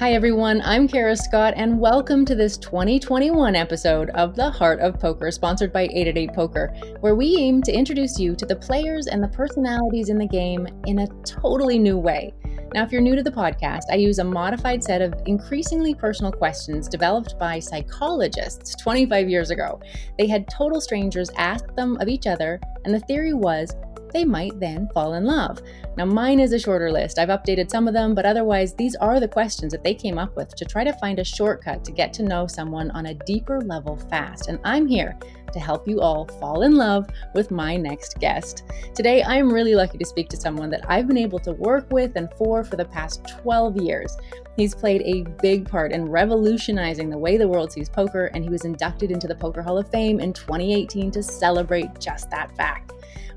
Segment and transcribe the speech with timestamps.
[0.00, 0.62] Hi, everyone.
[0.64, 5.74] I'm Kara Scott, and welcome to this 2021 episode of The Heart of Poker, sponsored
[5.74, 10.08] by 888 Poker, where we aim to introduce you to the players and the personalities
[10.08, 12.32] in the game in a totally new way.
[12.72, 16.32] Now, if you're new to the podcast, I use a modified set of increasingly personal
[16.32, 19.82] questions developed by psychologists 25 years ago.
[20.16, 23.74] They had total strangers ask them of each other, and the theory was
[24.12, 25.60] they might then fall in love.
[25.96, 27.18] Now, mine is a shorter list.
[27.18, 30.36] I've updated some of them, but otherwise, these are the questions that they came up
[30.36, 33.60] with to try to find a shortcut to get to know someone on a deeper
[33.60, 34.48] level fast.
[34.48, 35.18] And I'm here
[35.52, 38.64] to help you all fall in love with my next guest.
[38.94, 42.16] Today, I'm really lucky to speak to someone that I've been able to work with
[42.16, 44.16] and for for the past 12 years.
[44.56, 48.50] He's played a big part in revolutionizing the way the world sees poker, and he
[48.50, 52.92] was inducted into the Poker Hall of Fame in 2018 to celebrate just that fact.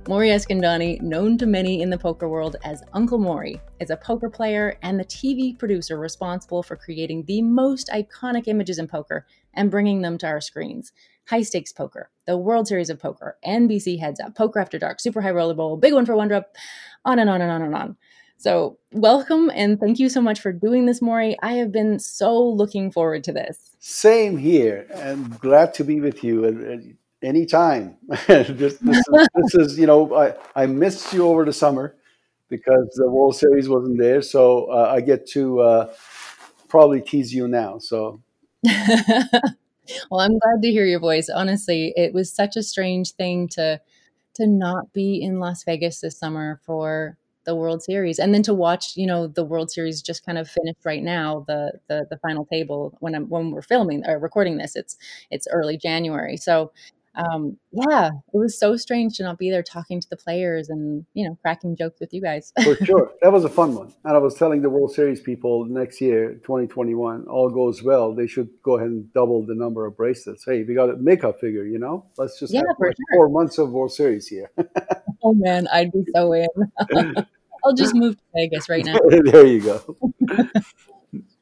[0.05, 4.29] Mori Eskandani, known to many in the poker world as Uncle Mori, is a poker
[4.29, 9.71] player and the TV producer responsible for creating the most iconic images in poker and
[9.71, 10.91] bringing them to our screens.
[11.29, 15.21] High Stakes Poker, the World Series of Poker, NBC Heads Up, Poker After Dark, Super
[15.21, 16.53] High Roller Bowl, Big One for One Drop,
[17.05, 17.97] on and on and on and on.
[18.35, 21.37] So, welcome and thank you so much for doing this, Mori.
[21.41, 23.57] I have been so looking forward to this.
[23.79, 27.97] Same here, and glad to be with you anytime.
[28.27, 31.95] this, this, is, this, is, you know, I, I missed you over the summer
[32.49, 34.21] because the World Series wasn't there.
[34.21, 35.93] So uh, I get to uh,
[36.67, 37.79] probably tease you now.
[37.79, 38.21] So.
[38.63, 41.29] well, I'm glad to hear your voice.
[41.29, 43.81] Honestly, it was such a strange thing to
[44.35, 48.53] to not be in Las Vegas this summer for the World Series, and then to
[48.53, 52.17] watch, you know, the World Series just kind of finished right now, the the, the
[52.17, 54.75] final table when I'm when we're filming or recording this.
[54.75, 54.97] It's
[55.29, 56.71] it's early January, so
[57.15, 61.05] um, yeah, it was so strange to not be there talking to the players and
[61.13, 62.51] you know cracking jokes with you guys.
[62.63, 63.93] For sure, that was a fun one.
[64.03, 68.27] And I was telling the World Series people next year, 2021, all goes well, they
[68.27, 70.43] should go ahead and double the number of bracelets.
[70.45, 72.05] Hey, we got a makeup figure, you know.
[72.17, 72.95] Let's just yeah, have for sure.
[73.13, 74.51] four months of World Series here.
[75.23, 76.47] oh man, I'd be so in.
[77.65, 78.97] I'll just move to Vegas right now.
[79.07, 79.97] there you go.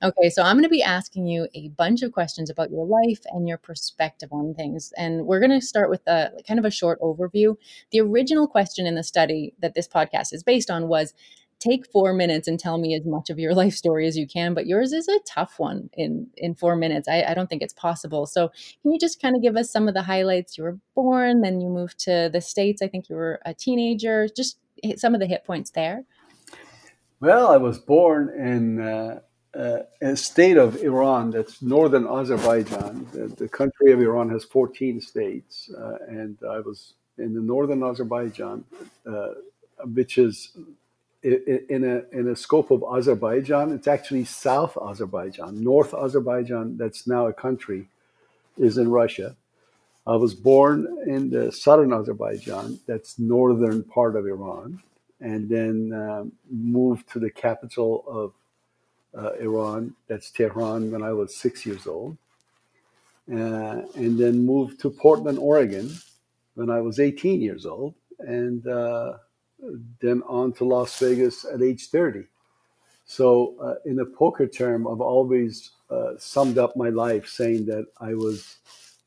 [0.04, 3.22] Okay, so I'm going to be asking you a bunch of questions about your life
[3.32, 4.92] and your perspective on things.
[4.98, 7.56] And we're going to start with a kind of a short overview.
[7.92, 11.14] The original question in the study that this podcast is based on was
[11.60, 14.54] take four minutes and tell me as much of your life story as you can.
[14.54, 17.08] But yours is a tough one in, in four minutes.
[17.08, 18.26] I, I don't think it's possible.
[18.26, 18.50] So
[18.82, 20.58] can you just kind of give us some of the highlights?
[20.58, 22.82] You were born, then you moved to the States.
[22.82, 24.28] I think you were a teenager.
[24.36, 24.58] Just
[24.98, 26.04] some of the hit points there.
[27.20, 28.82] Well, I was born in.
[28.82, 29.20] Uh
[29.54, 33.06] uh, a state of Iran that's northern Azerbaijan.
[33.12, 37.84] The, the, country of Iran has 14 states, uh, and I was in the northern
[37.84, 38.64] Azerbaijan,
[39.06, 39.30] uh,
[39.94, 40.56] which is
[41.24, 43.74] in a in a scope of Azerbaijan.
[43.74, 46.78] It's actually South Azerbaijan, North Azerbaijan.
[46.78, 47.90] That's now a country,
[48.58, 49.36] is in Russia.
[50.08, 52.80] I was born in the southern Azerbaijan.
[52.88, 54.82] That's northern part of Iran,
[55.20, 58.34] and then um, moved to the capital of
[59.18, 62.18] uh, Iran, that's Tehran, when I was six years old.
[63.32, 65.90] Uh, and then moved to Portland, Oregon
[66.56, 67.94] when I was 18 years old.
[68.20, 69.18] And uh,
[70.02, 72.24] then on to Las Vegas at age 30.
[73.06, 77.86] So, uh, in a poker term, I've always uh, summed up my life saying that
[78.00, 78.58] I was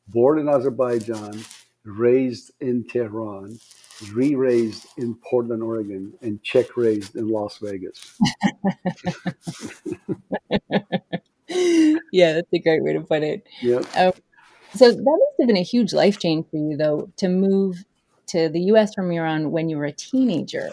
[0.07, 1.43] born in Azerbaijan,
[1.83, 3.59] raised in Tehran,
[4.13, 8.17] re-raised in Portland, Oregon, and check raised in Las Vegas.
[12.11, 13.45] yeah, that's a great way to put it.
[13.61, 13.81] Yeah.
[13.95, 14.13] Um,
[14.73, 17.85] so that must have been a huge life change for you, though, to move
[18.27, 18.93] to the U.S.
[18.93, 20.71] from Iran when you were a teenager.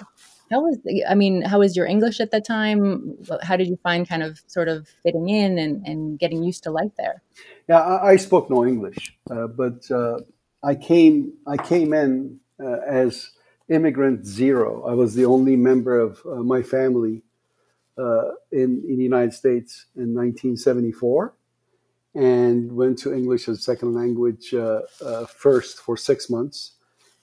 [0.51, 3.17] How was the, I mean, how was your English at that time?
[3.43, 6.71] How did you find kind of sort of fitting in and, and getting used to
[6.71, 7.23] life there?
[7.69, 10.19] Yeah, I, I spoke no English, uh, but uh,
[10.63, 13.31] I came I came in uh, as
[13.69, 14.85] immigrant zero.
[14.87, 17.23] I was the only member of uh, my family
[17.99, 21.35] uh, in, in the United States in 1974
[22.15, 26.73] and went to English as a second language uh, uh, first for six months.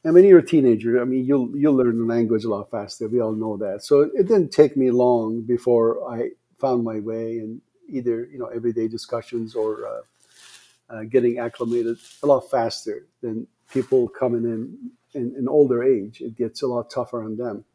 [0.03, 3.07] And when you're a teenager, I mean, you'll you'll learn the language a lot faster.
[3.07, 3.83] We all know that.
[3.83, 8.45] So it, didn't take me long before I found my way in either you know
[8.47, 9.85] everyday discussions or
[10.89, 16.21] uh, getting acclimated a lot faster than people coming in, in in older age.
[16.21, 17.65] It gets a lot tougher on them.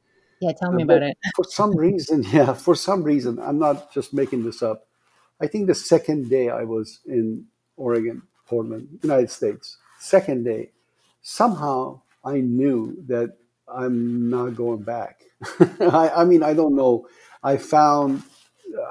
[0.40, 1.16] Yeah, tell me about it.
[1.34, 4.86] for some reason, yeah, for some reason, I'm not just making this up.
[5.40, 7.46] I think the second day I was in
[7.76, 10.70] Oregon, Portland, United States, second day,
[11.22, 13.36] somehow I knew that
[13.68, 15.22] I'm not going back.
[15.80, 17.08] I, I, mean, I don't know.
[17.42, 18.22] I found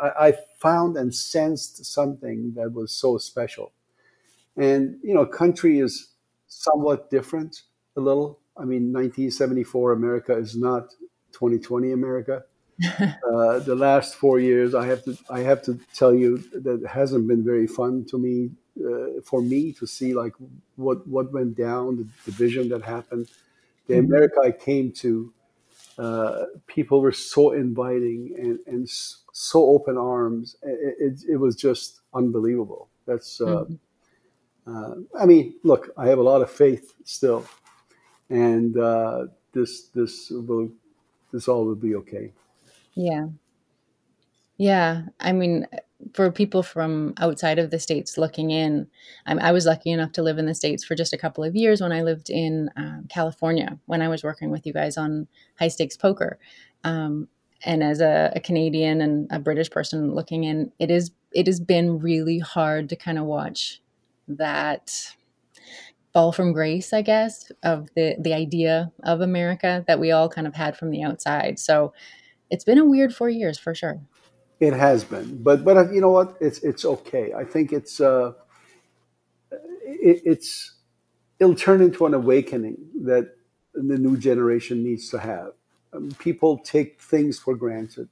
[0.01, 3.71] I, I found and sensed something that was so special.
[4.55, 6.09] And you know, country is
[6.47, 7.63] somewhat different
[7.95, 8.39] a little.
[8.55, 10.91] I mean, 1974 America is not
[11.31, 12.43] 2020 America.
[12.99, 16.87] uh, the last four years, I have to I have to tell you that it
[16.87, 18.51] hasn't been very fun to me
[18.83, 20.33] uh, for me to see like
[20.75, 23.27] what what went down, the division that happened,
[23.87, 24.05] the mm-hmm.
[24.05, 25.33] America I came to.
[25.95, 30.55] Uh, people were so inviting and, and so open arms.
[30.63, 32.89] It, it, it was just unbelievable.
[33.05, 33.73] That's, uh, mm-hmm.
[34.65, 37.45] Uh, I mean, look, I have a lot of faith still,
[38.29, 40.69] and uh, this this will
[41.31, 42.31] this all will be okay.
[42.95, 43.27] Yeah.
[44.57, 45.03] Yeah.
[45.19, 45.67] I mean,
[46.13, 48.87] for people from outside of the States looking in,
[49.25, 51.55] I'm, i was lucky enough to live in the States for just a couple of
[51.55, 55.27] years when I lived in um, California when I was working with you guys on
[55.57, 56.37] high stakes poker.
[56.83, 57.27] Um,
[57.65, 61.59] and as a, a, Canadian and a British person looking in, it is it has
[61.61, 63.81] been really hard to kind of watch
[64.27, 65.15] that
[66.13, 70.47] fall from grace, I guess, of the the idea of America that we all kind
[70.47, 71.59] of had from the outside.
[71.59, 71.93] So
[72.49, 73.99] it's been a weird four years for sure.
[74.59, 76.37] It has been, but but you know what?
[76.39, 77.33] It's it's okay.
[77.33, 78.33] I think it's uh,
[79.51, 80.75] it, it's
[81.39, 83.35] it'll turn into an awakening that
[83.73, 85.51] the new generation needs to have.
[85.93, 88.07] Um, people take things for granted,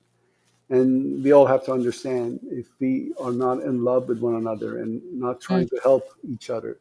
[0.69, 4.80] and we all have to understand if we are not in love with one another
[4.80, 5.69] and not trying mm.
[5.69, 6.80] to help each other,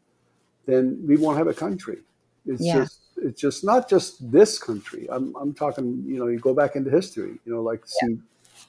[0.72, 1.98] then we won't have a country.
[2.46, 2.78] It's yeah.
[2.78, 5.06] just it's just not just this country.
[5.10, 6.02] I'm I'm talking.
[6.06, 7.38] You know, you go back into history.
[7.44, 8.08] You know, like yeah.
[8.08, 8.18] see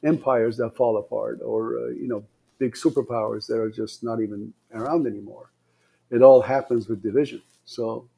[0.03, 2.24] empires that fall apart, or uh, you know,
[2.59, 5.51] big superpowers that are just not even around anymore.
[6.09, 7.42] It all happens with division.
[7.65, 8.09] So,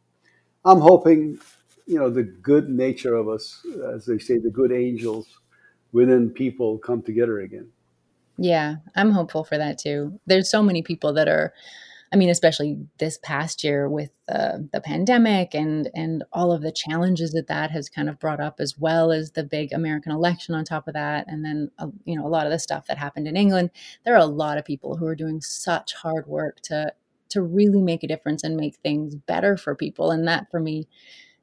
[0.66, 1.38] I'm hoping,
[1.86, 3.64] you know, the good nature of us,
[3.94, 5.28] as they say, the good angels
[5.92, 7.68] within people come together again.
[8.38, 10.20] Yeah, I'm hopeful for that too.
[10.26, 11.54] There's so many people that are
[12.14, 16.72] I mean, especially this past year with uh, the pandemic and and all of the
[16.72, 20.54] challenges that that has kind of brought up, as well as the big American election
[20.54, 23.00] on top of that, and then uh, you know a lot of the stuff that
[23.00, 23.72] happened in England.
[24.06, 26.94] There are a lot of people who are doing such hard work to
[27.30, 30.88] to really make a difference and make things better for people, and that for me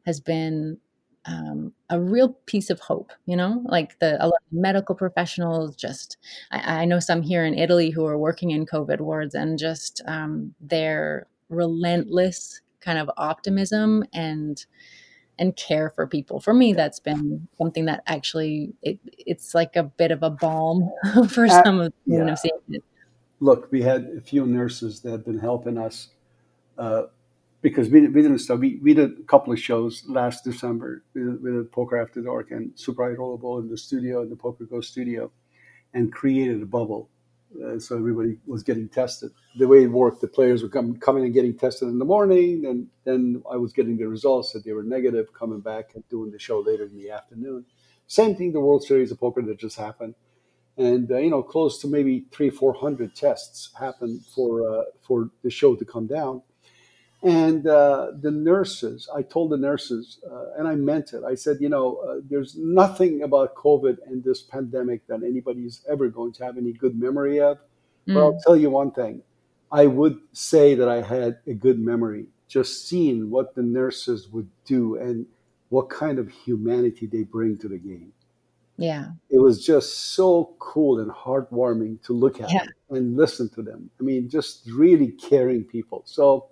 [0.06, 0.78] has been
[1.26, 5.76] um, a real piece of hope, you know, like the a lot of medical professionals.
[5.76, 6.17] Just
[6.50, 10.00] I, I, know some here in Italy who are working in COVID wards, and just
[10.06, 14.64] um, their relentless kind of optimism and
[15.38, 16.40] and care for people.
[16.40, 20.90] For me, that's been something that actually it, it's like a bit of a balm
[21.28, 22.19] for uh, some of yeah.
[22.19, 22.84] you know seeing it.
[23.40, 26.08] Look, we had a few nurses that have been helping us.
[26.78, 27.05] Uh,
[27.62, 28.61] because we, we didn't stop.
[28.61, 31.03] We, we did a couple of shows last December.
[31.15, 34.37] We did, Poker After Dark and Super High Roller Bowl in the studio, in the
[34.37, 35.31] Poker Go studio,
[35.93, 37.11] and created a bubble.
[37.65, 39.31] Uh, so everybody was getting tested.
[39.59, 42.87] The way it worked, the players were coming and getting tested in the morning, and
[43.05, 46.39] then I was getting the results that they were negative, coming back and doing the
[46.39, 47.67] show later in the afternoon.
[48.06, 50.15] Same thing, the World Series of Poker that just happened,
[50.77, 55.31] and uh, you know, close to maybe three, four hundred tests happened for uh, for
[55.43, 56.43] the show to come down
[57.22, 61.22] and uh, the nurses, I told the nurses, uh, and I meant it.
[61.25, 66.08] I said, you know, uh, there's nothing about COVID and this pandemic that anybody's ever
[66.08, 67.58] going to have any good memory of.
[68.08, 68.14] Mm.
[68.14, 68.43] But I'll mm.
[68.43, 69.22] tell you one thing
[69.70, 74.48] I would say that I had a good memory just seeing what the nurses would
[74.65, 75.27] do and
[75.69, 78.12] what kind of humanity they bring to the game.
[78.77, 79.10] Yeah.
[79.29, 82.65] It was just so cool and heartwarming to look at yeah.
[82.89, 83.91] and listen to them.
[84.00, 86.03] I mean, just really caring people.
[86.06, 86.48] So,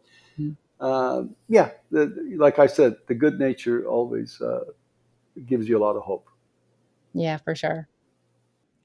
[0.80, 4.64] uh, yeah, the, like I said, the good nature always uh,
[5.46, 6.28] gives you a lot of hope.
[7.14, 7.88] Yeah, for sure.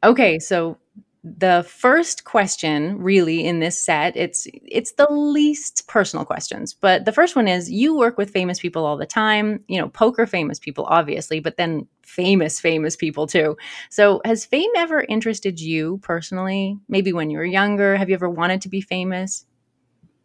[0.04, 0.78] Okay, so
[1.24, 7.14] the first question really in this set it's it's the least personal questions but the
[7.14, 10.60] first one is you work with famous people all the time you know poker famous
[10.60, 13.58] people obviously but then famous famous people too.
[13.90, 17.96] So has fame ever interested you personally maybe when you were younger?
[17.96, 19.46] Have you ever wanted to be famous?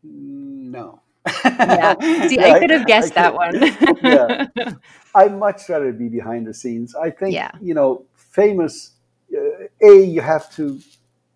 [0.03, 1.01] No
[1.45, 1.95] yeah.
[2.29, 3.55] See, I could have guessed that one.
[4.03, 4.47] yeah.
[5.15, 6.95] I'd much rather be behind the scenes.
[6.95, 7.51] I think, yeah.
[7.61, 8.93] you know, famous,
[9.35, 10.81] uh, A, you have to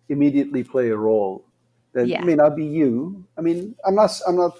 [0.09, 1.45] immediately play a role
[1.93, 2.23] that yeah.
[2.23, 3.23] may not be you.
[3.37, 4.57] I mean, I'm not, I'm not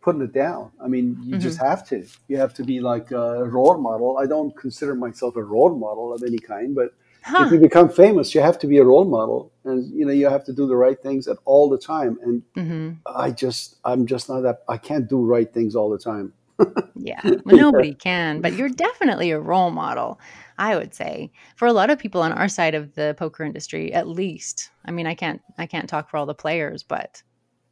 [0.00, 0.70] putting it down.
[0.82, 1.40] I mean, you mm-hmm.
[1.40, 2.06] just have to.
[2.28, 4.18] You have to be like a role model.
[4.18, 6.94] I don't consider myself a role model of any kind, but
[7.28, 7.44] Huh.
[7.44, 10.28] If you become famous, you have to be a role model, and you know you
[10.30, 12.18] have to do the right things at all the time.
[12.22, 12.90] And mm-hmm.
[13.14, 14.62] I just, I'm just not that.
[14.66, 16.32] I can't do right things all the time.
[16.96, 20.18] yeah, well, nobody can, but you're definitely a role model.
[20.58, 23.92] I would say for a lot of people on our side of the poker industry,
[23.92, 24.70] at least.
[24.86, 27.22] I mean, I can't I can't talk for all the players, but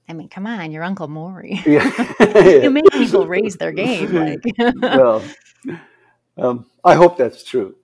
[0.06, 1.62] I mean, come on, your Uncle Mori.
[1.66, 1.90] Yeah.
[2.62, 4.12] you make people raise their game.
[4.12, 4.44] Like.
[4.82, 5.22] well,
[6.36, 7.74] um, I hope that's true.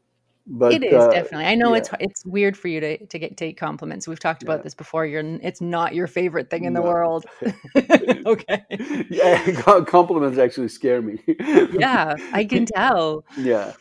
[0.47, 1.47] But it is uh, definitely.
[1.47, 1.79] I know yeah.
[1.79, 4.09] it's it's weird for you to to get take compliments.
[4.09, 4.65] We've talked about yeah.
[4.65, 5.07] this before.
[5.07, 6.83] You're it's not your favorite thing in no.
[6.83, 7.27] the world.
[8.27, 8.65] okay.
[9.09, 9.53] Yeah,
[9.87, 11.21] compliments actually scare me.
[11.29, 13.25] yeah, I can tell.
[13.37, 13.75] Yeah.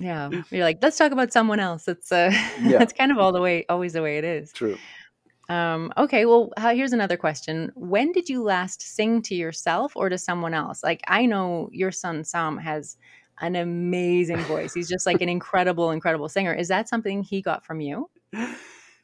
[0.00, 1.86] Yeah, you're like, let's talk about someone else.
[1.86, 2.32] It's uh,
[2.62, 2.78] yeah.
[2.78, 4.52] that's kind of all the way, always the way it is.
[4.52, 4.76] True.
[5.48, 7.70] Um, okay, well, how, here's another question.
[7.74, 10.82] When did you last sing to yourself or to someone else?
[10.82, 12.96] Like, I know your son Sam has
[13.40, 14.74] an amazing voice.
[14.74, 16.54] He's just like an incredible, incredible singer.
[16.54, 18.08] Is that something he got from you?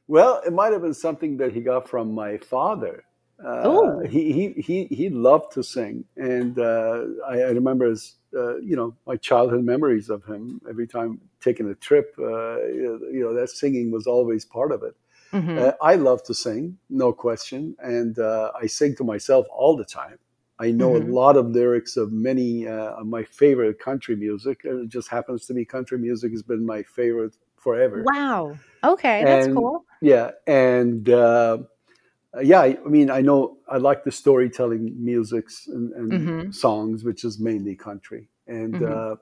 [0.07, 3.05] Well, it might have been something that he got from my father.
[3.45, 8.59] Uh, he, he he he loved to sing, and uh, I, I, remember his uh,
[8.59, 10.61] you know my childhood memories of him.
[10.69, 14.95] Every time taking a trip, uh, you know that singing was always part of it.
[15.33, 15.59] Mm-hmm.
[15.59, 19.85] Uh, I love to sing, no question, and uh, I sing to myself all the
[19.85, 20.19] time.
[20.59, 21.11] I know mm-hmm.
[21.11, 24.61] a lot of lyrics of many uh, of my favorite country music.
[24.65, 28.05] It just happens to be country music has been my favorite forever.
[28.07, 28.57] Wow.
[28.85, 29.85] Okay, that's cool.
[30.01, 31.59] Yeah, and uh,
[32.43, 36.51] yeah, I, I, mean, I know I like the storytelling musics and, and mm-hmm.
[36.51, 38.29] songs, which is mainly country.
[38.47, 38.93] And mm-hmm.
[38.93, 39.17] uh,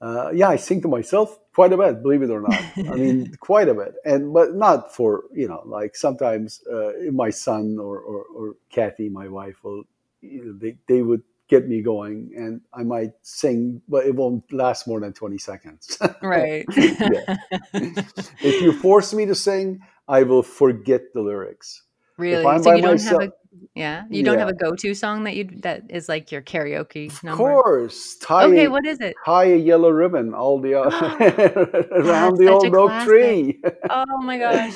[0.00, 2.60] uh, yeah, I sing to myself quite a bit, believe it or not.
[2.76, 7.30] I mean, quite a bit, and but not for you know, like sometimes uh, my
[7.30, 9.84] son or, or, or Kathy, my wife, will
[10.20, 14.52] you know, they they would get me going, and I might sing, but it won't
[14.52, 15.98] last more than twenty seconds.
[16.22, 16.64] right.
[16.68, 21.82] if you force me to sing, I will forget the lyrics.
[22.16, 22.42] Really?
[22.42, 23.32] so you don't myself, have a
[23.74, 24.40] yeah, you don't yeah.
[24.40, 27.48] have a go-to song that you that is like your karaoke number.
[27.50, 28.64] Of course, tie okay.
[28.64, 29.14] A, what is it?
[29.24, 30.74] Tie a yellow ribbon all the
[31.92, 33.60] around the old oak tree.
[33.90, 34.74] oh my gosh.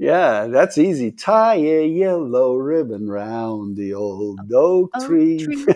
[0.00, 1.12] Yeah, that's easy.
[1.12, 5.38] Tie a yellow ribbon round the old oak, oak tree.
[5.44, 5.74] tree.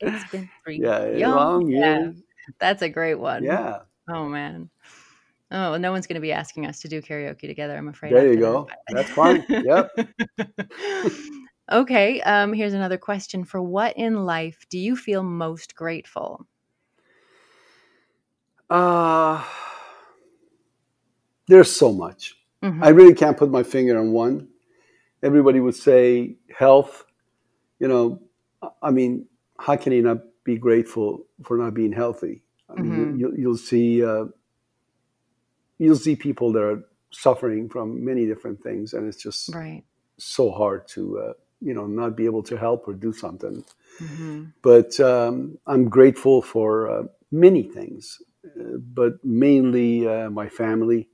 [0.00, 2.16] it's been three yeah, long years.
[2.16, 3.44] Yeah, that's a great one.
[3.44, 3.82] Yeah.
[4.10, 4.70] Oh man.
[5.52, 7.76] Oh, no one's going to be asking us to do karaoke together.
[7.76, 8.12] I'm afraid.
[8.12, 8.66] There you go.
[8.88, 9.06] That.
[9.06, 9.46] That's fine.
[9.48, 11.12] Yep.
[11.72, 12.20] okay.
[12.22, 13.44] Um, here's another question.
[13.44, 16.44] For what in life do you feel most grateful?
[18.68, 19.44] Uh,
[21.46, 22.37] there's so much.
[22.62, 22.82] Mm-hmm.
[22.82, 24.48] I really can't put my finger on one.
[25.22, 27.04] Everybody would say health.
[27.78, 28.22] You know,
[28.82, 29.26] I mean,
[29.58, 32.42] how can you not be grateful for not being healthy?
[32.68, 33.40] I mean, mm-hmm.
[33.40, 34.04] you, will see.
[34.04, 34.26] Uh,
[35.78, 39.84] you'll see people that are suffering from many different things, and it's just right.
[40.18, 43.64] so hard to uh, you know not be able to help or do something.
[44.00, 44.44] Mm-hmm.
[44.62, 51.08] But um, I'm grateful for uh, many things, uh, but mainly uh, my family,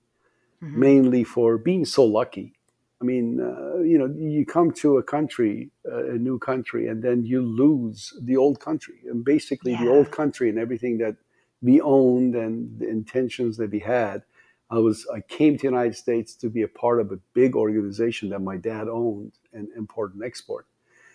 [0.65, 0.81] mm-hmm.
[0.81, 2.55] mainly for being so lucky.
[3.01, 7.03] I mean, uh, you know, you come to a country, uh, a new country, and
[7.03, 9.85] then you lose the old country, and basically yeah.
[9.85, 11.17] the old country and everything that
[11.61, 14.23] we owned and the intentions that we had
[14.71, 17.55] I was I came to the United States to be a part of a big
[17.55, 20.67] organization that my dad owned and import and export.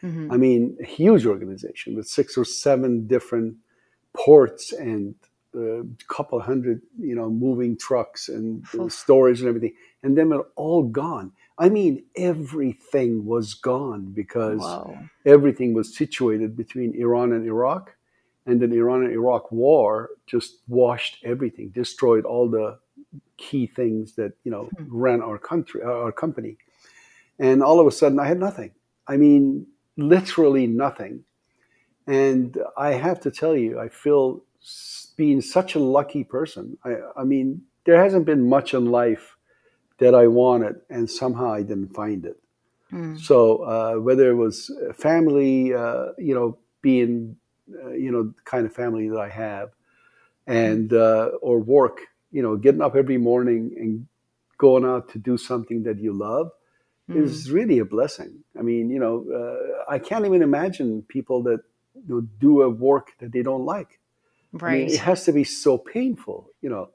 [0.03, 0.32] Mm-hmm.
[0.32, 3.58] I mean, a huge organization with six or seven different
[4.13, 5.15] ports and
[5.56, 9.74] a uh, couple hundred, you know, moving trucks and storage and everything.
[10.03, 11.32] And then it all gone.
[11.58, 14.98] I mean, everything was gone because wow.
[15.25, 17.96] everything was situated between Iran and Iraq.
[18.46, 22.79] And then Iran and Iraq war just washed everything, destroyed all the
[23.38, 24.96] key things that you know mm-hmm.
[24.96, 26.58] ran our country, our company,
[27.39, 28.72] and all of a sudden I had nothing.
[29.08, 31.24] I mean, literally nothing.
[32.08, 34.44] And I have to tell you, I feel
[35.15, 36.77] being such a lucky person.
[36.83, 39.35] I, I mean, there hasn't been much in life
[39.99, 42.37] that I wanted, and somehow I didn't find it.
[42.91, 43.19] Mm.
[43.19, 47.35] So uh, whether it was family, uh, you know, being,
[47.83, 49.69] uh, you know, the kind of family that I have,
[50.47, 51.99] and uh, or work,
[52.31, 54.07] you know, getting up every morning and
[54.57, 56.51] going out to do something that you love
[57.09, 57.21] mm.
[57.21, 58.43] is really a blessing.
[58.57, 61.59] I mean, you know, uh, I can't even imagine people that
[62.07, 63.99] you know, do a work that they don't like.
[64.53, 64.74] Right.
[64.74, 66.89] I mean, it has to be so painful, you know.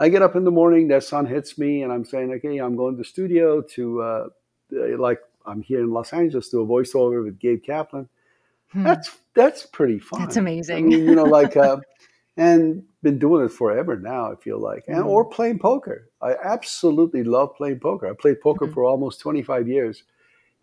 [0.00, 2.76] I get up in the morning, that sun hits me, and I'm saying, okay, I'm
[2.76, 4.26] going to the studio to, uh,
[4.96, 8.08] like, I'm here in Los Angeles to a voiceover with Gabe Kaplan.
[8.72, 8.82] Hmm.
[8.82, 10.20] That's that's pretty fun.
[10.20, 10.76] That's amazing.
[10.76, 11.78] I mean, you know, like, uh,
[12.36, 14.32] and been doing it forever now.
[14.32, 15.08] I feel like, and mm-hmm.
[15.08, 16.08] or playing poker.
[16.20, 18.08] I absolutely love playing poker.
[18.08, 18.74] I played poker mm-hmm.
[18.74, 20.02] for almost 25 years,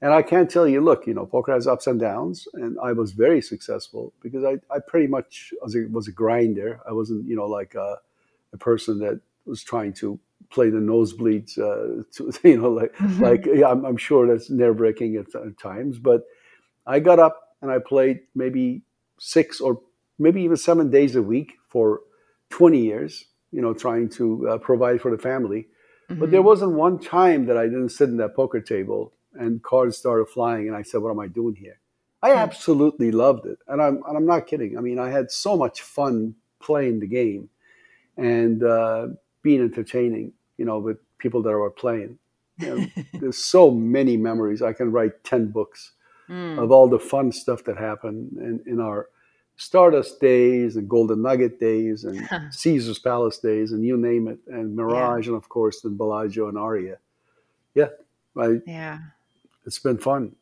[0.01, 2.91] And I can't tell you, look, you know, poker has ups and downs, and I
[2.91, 6.79] was very successful because I, I pretty much was a, was a grinder.
[6.87, 7.97] I wasn't, you know, like a,
[8.53, 10.19] a person that was trying to
[10.51, 11.57] play the nosebleeds.
[11.57, 13.23] Uh, to, you know, like mm-hmm.
[13.23, 16.23] like yeah, I'm, I'm, sure that's nerve wracking at, at times, but
[16.85, 18.83] I got up and I played maybe
[19.17, 19.81] six or
[20.19, 22.01] maybe even seven days a week for
[22.49, 23.25] 20 years.
[23.51, 25.67] You know, trying to uh, provide for the family.
[26.09, 26.19] Mm-hmm.
[26.19, 26.47] But there mm-hmm.
[26.47, 30.67] wasn't one time that I didn't sit in that poker table and cards started flying,
[30.67, 31.79] and I said, "What am I doing here?"
[32.21, 32.37] I hmm.
[32.37, 34.77] absolutely loved it, and I'm and I'm not kidding.
[34.77, 37.49] I mean, I had so much fun playing the game
[38.17, 39.07] and uh,
[39.41, 40.33] being entertaining.
[40.57, 42.17] You know, with people that are playing.
[42.57, 44.61] You know, there's so many memories.
[44.61, 45.91] I can write ten books
[46.29, 46.61] mm.
[46.61, 49.09] of all the fun stuff that happened in, in our
[49.57, 54.75] Stardust days and Golden Nugget days and Caesar's Palace days and you name it, and
[54.75, 55.33] Mirage yeah.
[55.33, 56.97] and of course then Bellagio and Aria.
[57.73, 57.89] Yeah,
[58.37, 58.99] I, yeah,
[59.65, 60.35] it's been fun.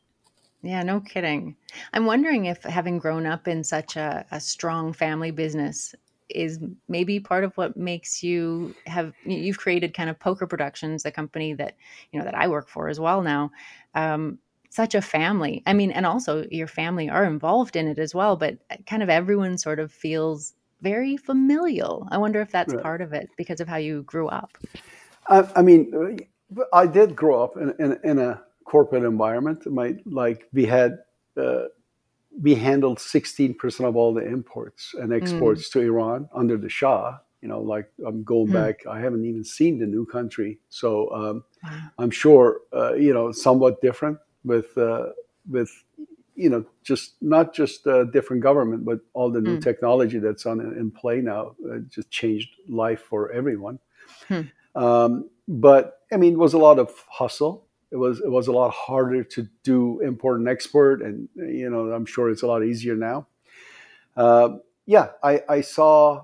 [0.62, 1.56] Yeah, no kidding.
[1.92, 5.94] I'm wondering if having grown up in such a, a strong family business
[6.30, 11.12] is maybe part of what makes you have you've created kind of poker productions the
[11.12, 11.75] company that
[12.12, 13.51] you know that i work for as well now
[13.94, 14.39] um,
[14.74, 15.62] such a family.
[15.68, 19.03] I mean, and also your family are involved in it as well, but uh, kind
[19.03, 22.08] of everyone sort of feels very familial.
[22.12, 22.82] I wonder if that's right.
[22.82, 24.58] part of it because of how you grew up.
[25.27, 29.65] I, I mean, uh, I did grow up in, in, in, a corporate environment.
[29.72, 31.00] My like we had
[31.38, 31.65] uh,
[32.41, 35.72] we handled sixteen percent of all the imports and exports mm.
[35.74, 37.17] to Iran under the Shah.
[37.41, 38.53] You know, like I'm going mm.
[38.53, 38.86] back.
[38.88, 41.79] I haven't even seen the new country, so um, wow.
[42.00, 45.08] I'm sure uh, you know somewhat different with uh,
[45.50, 45.70] with
[46.36, 49.63] you know just not just a different government, but all the new mm.
[49.63, 53.79] technology that's on in play now uh, just changed life for everyone.
[54.27, 54.41] Hmm.
[54.75, 57.67] Um, but I mean, it was a lot of hustle.
[57.94, 61.92] It was it was a lot harder to do import and export, and you know
[61.92, 63.28] I'm sure it's a lot easier now.
[64.18, 66.24] Uh, yeah, I, I saw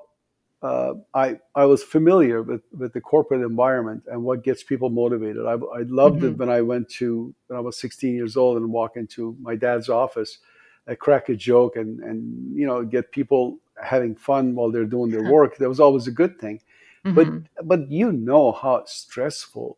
[0.62, 5.46] uh, I I was familiar with, with the corporate environment and what gets people motivated.
[5.46, 6.28] I, I loved mm-hmm.
[6.28, 9.56] it when I went to when I was 16 years old and walk into my
[9.56, 10.40] dad's office,
[10.88, 15.12] I crack a joke and and you know get people having fun while they're doing
[15.12, 15.58] their work.
[15.58, 16.60] That was always a good thing.
[17.06, 17.14] Mm-hmm.
[17.16, 19.78] But but you know how stressful,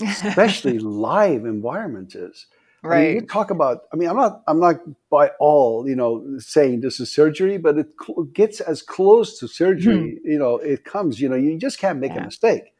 [0.00, 2.46] especially live environment is.
[2.82, 2.98] Right.
[2.98, 3.82] I mean, you talk about.
[3.92, 4.42] I mean, I'm not.
[4.46, 4.76] I'm not
[5.10, 9.48] by all, you know, saying this is surgery, but it cl- gets as close to
[9.48, 10.18] surgery.
[10.22, 10.30] Hmm.
[10.30, 11.20] You know, it comes.
[11.20, 12.22] You know, you just can't make yeah.
[12.22, 12.72] a mistake.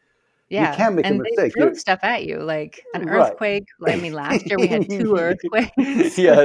[0.48, 1.55] Yeah, you can't make and a mistake.
[1.55, 3.66] They throw stuff at you like an earthquake.
[3.81, 3.96] Right.
[3.96, 6.16] I mean, last year we had two earthquakes.
[6.16, 6.37] yeah,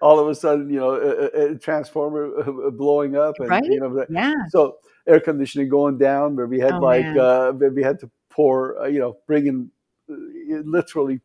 [0.00, 3.64] all of a sudden, you know, a, a transformer uh, blowing up, and right?
[3.64, 4.32] you know, yeah.
[4.50, 4.76] So
[5.08, 8.86] air conditioning going down, where we had oh, like uh, we had to pour, uh,
[8.86, 9.70] you know, bring in
[10.08, 11.20] literally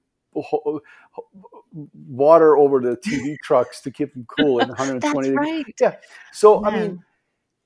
[2.07, 5.65] water over the TV trucks to keep them cool in 120 That's right.
[5.79, 5.95] Yeah.
[6.31, 7.03] So I mean,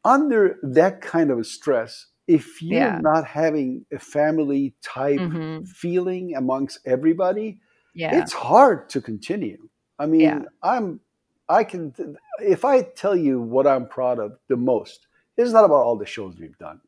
[0.03, 2.99] under that kind of stress, if you're yeah.
[3.01, 5.65] not having a family type mm-hmm.
[5.65, 7.59] feeling amongst everybody,
[7.93, 8.19] yeah.
[8.19, 9.69] it's hard to continue.
[9.99, 10.39] I mean, yeah.
[10.63, 10.99] I'm
[11.47, 11.93] I can
[12.39, 16.05] if I tell you what I'm proud of the most, it's not about all the
[16.05, 16.81] shows we've done.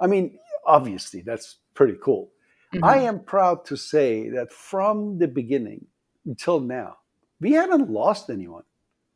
[0.00, 2.30] I mean, obviously that's pretty cool.
[2.74, 2.84] Mm-hmm.
[2.84, 5.86] I am proud to say that from the beginning
[6.24, 6.98] until now,
[7.40, 8.64] we haven't lost anyone.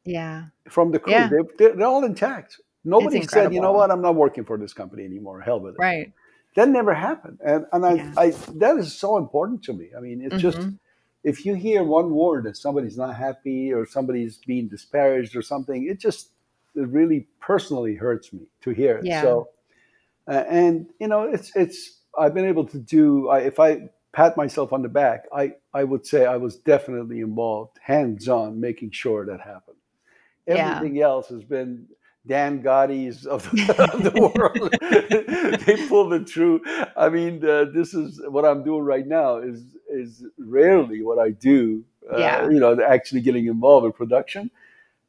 [0.04, 0.46] Yeah.
[0.68, 1.28] From the crew, yeah.
[1.28, 2.60] they're, they're, they're, all intact.
[2.84, 5.40] Nobody said, you know what, I'm not working for this company anymore.
[5.40, 5.78] Hell with it.
[5.78, 6.12] Right.
[6.56, 8.12] That never happened, and and I, yeah.
[8.16, 9.90] I that is so important to me.
[9.96, 10.40] I mean, it's mm-hmm.
[10.40, 10.68] just
[11.22, 15.86] if you hear one word that somebody's not happy or somebody's being disparaged or something,
[15.86, 16.30] it just
[16.74, 19.04] it really personally hurts me to hear it.
[19.04, 19.22] Yeah.
[19.22, 19.48] So,
[20.26, 23.28] uh, and you know, it's it's I've been able to do.
[23.28, 27.20] I, if I pat myself on the back, I I would say I was definitely
[27.20, 29.76] involved, hands on, making sure that happened.
[30.46, 31.04] Everything yeah.
[31.04, 31.86] else has been
[32.26, 33.46] Dan Gotti's of,
[33.78, 34.74] of the world.
[35.66, 36.60] they pulled it through.
[36.96, 39.38] I mean, uh, this is what I'm doing right now.
[39.38, 41.84] Is is rarely what I do.
[42.12, 42.48] Uh, yeah.
[42.48, 44.50] You know, actually getting involved in production.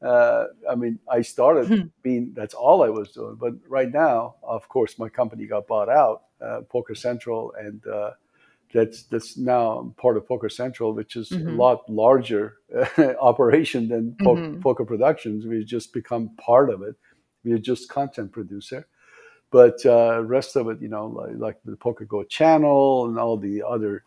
[0.00, 1.86] Uh, I mean, I started hmm.
[2.02, 3.36] being that's all I was doing.
[3.36, 6.22] But right now, of course, my company got bought out,
[6.68, 8.10] Poker Central, and uh,
[8.72, 11.48] that's that's now part of Poker Central, which is mm-hmm.
[11.48, 14.60] a lot larger uh, operation than po- mm-hmm.
[14.60, 15.46] Poker Productions.
[15.46, 16.96] We've just become part of it.
[17.44, 18.86] We're just content producer,
[19.50, 23.36] but uh, rest of it, you know, like, like, the Poker Go channel and all
[23.36, 24.04] the other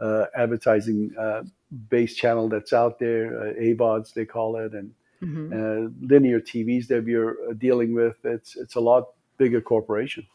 [0.00, 1.42] uh, advertising uh,
[1.88, 5.52] based channel that's out there, uh, AVODs they call it, and mm-hmm.
[5.52, 8.16] Uh, linear TVs that we're dealing with.
[8.24, 10.26] It's it's a lot bigger corporation.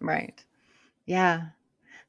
[0.00, 0.44] Right.
[1.06, 1.48] Yeah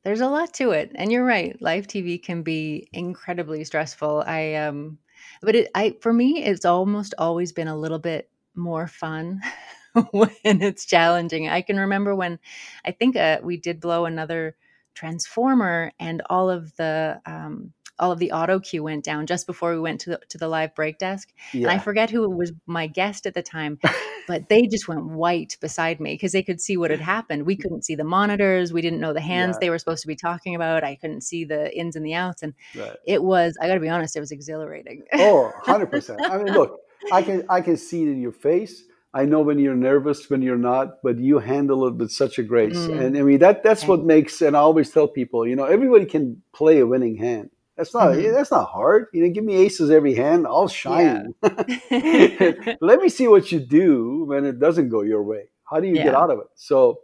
[0.04, 1.62] there's a lot to it, and you're right.
[1.62, 4.24] Live TV can be incredibly stressful.
[4.28, 5.00] I um,
[5.42, 9.42] but it, I for me, it's almost always been a little bit more fun
[10.12, 11.50] when it's challenging.
[11.50, 12.40] I can remember when
[12.86, 14.56] I think uh, we did blow another
[14.96, 19.72] transformer, and all of the um, all of the auto cue went down just before
[19.72, 21.32] we went to the, to the live break desk.
[21.54, 21.64] Yeah.
[21.64, 23.80] And I forget who it was my guest at the time,
[24.28, 27.46] but they just went white beside me because they could see what had happened.
[27.46, 28.74] We couldn't see the monitors.
[28.74, 29.66] We didn't know the hands yeah.
[29.66, 30.84] they were supposed to be talking about.
[30.84, 32.44] I couldn't see the ins and the outs.
[32.44, 32.98] And right.
[33.06, 35.04] it was, I got to be honest, it was exhilarating.
[35.14, 36.18] oh, 100%.
[36.24, 36.80] I mean, look,
[37.12, 38.84] I can, I can see it in your face.
[39.14, 42.44] I know when you're nervous, when you're not, but you handle it with such a
[42.44, 42.76] grace.
[42.76, 43.00] Mm.
[43.00, 46.04] And I mean that that's what makes and I always tell people, you know, everybody
[46.04, 47.50] can play a winning hand.
[47.78, 48.32] That's not mm-hmm.
[48.34, 49.08] that's not hard.
[49.14, 51.34] You know, give me aces every hand, I'll shine.
[51.44, 52.54] Yeah.
[52.82, 55.50] Let me see what you do when it doesn't go your way.
[55.66, 56.06] How do you yeah.
[56.06, 56.48] get out of it?
[56.56, 57.00] So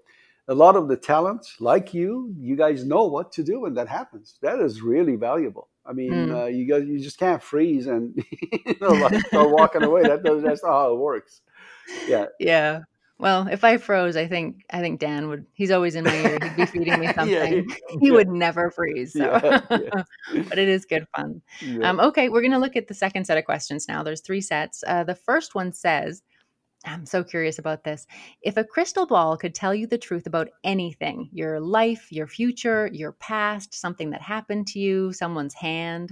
[0.48, 3.88] a lot of the talents like you, you guys know what to do when that
[3.88, 4.38] happens.
[4.42, 5.70] That is really valuable.
[5.86, 6.44] I mean, mm.
[6.44, 10.04] uh, you guys, you just can't freeze and you know, like, start walking away.
[10.04, 11.42] That does, that's not how it works.
[12.08, 12.26] Yeah.
[12.40, 12.82] Yeah.
[13.22, 15.46] Well, if I froze, I think I think Dan would.
[15.54, 16.40] He's always in my ear.
[16.42, 17.30] He'd be feeding me something.
[17.30, 17.62] yeah, he,
[18.00, 18.14] he yeah.
[18.14, 19.14] would never freeze.
[19.14, 19.20] So.
[19.20, 19.62] Yeah,
[20.50, 21.40] but it is good fun.
[21.84, 24.02] Um, okay, we're going to look at the second set of questions now.
[24.02, 24.84] There's three sets.
[24.88, 26.24] Uh, the first one says,
[26.84, 28.08] "I'm so curious about this.
[28.42, 32.90] If a crystal ball could tell you the truth about anything, your life, your future,
[32.92, 36.10] your past, something that happened to you, someone's hand,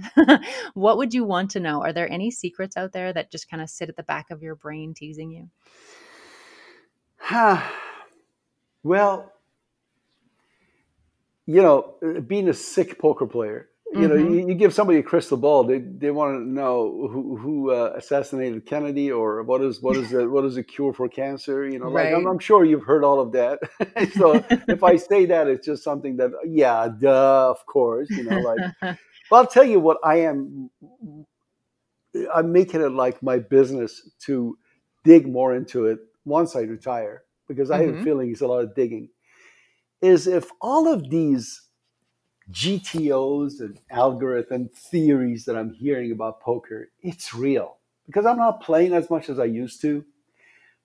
[0.74, 1.82] what would you want to know?
[1.82, 4.42] Are there any secrets out there that just kind of sit at the back of
[4.42, 5.48] your brain teasing you?"
[8.82, 9.32] well,
[11.46, 11.94] you know,
[12.26, 14.34] being a sick poker player, you know, mm-hmm.
[14.34, 17.92] you, you, give somebody a crystal ball, they, they want to know who, who uh,
[17.96, 21.68] assassinated Kennedy or what is what is the what is the cure for cancer.
[21.68, 22.12] You know, right.
[22.12, 23.58] like I'm, I'm, sure you've heard all of that.
[24.14, 28.08] so if I say that, it's just something that yeah, duh, of course.
[28.10, 28.58] You know, like.
[29.28, 30.70] but I'll tell you what I am.
[32.32, 34.56] I'm making it like my business to
[35.02, 37.92] dig more into it once I retire, because I mm-hmm.
[37.92, 39.08] have a feeling it's a lot of digging,
[40.02, 41.68] is if all of these
[42.50, 47.78] GTOs and algorithm theories that I'm hearing about poker, it's real.
[48.06, 50.04] Because I'm not playing as much as I used to.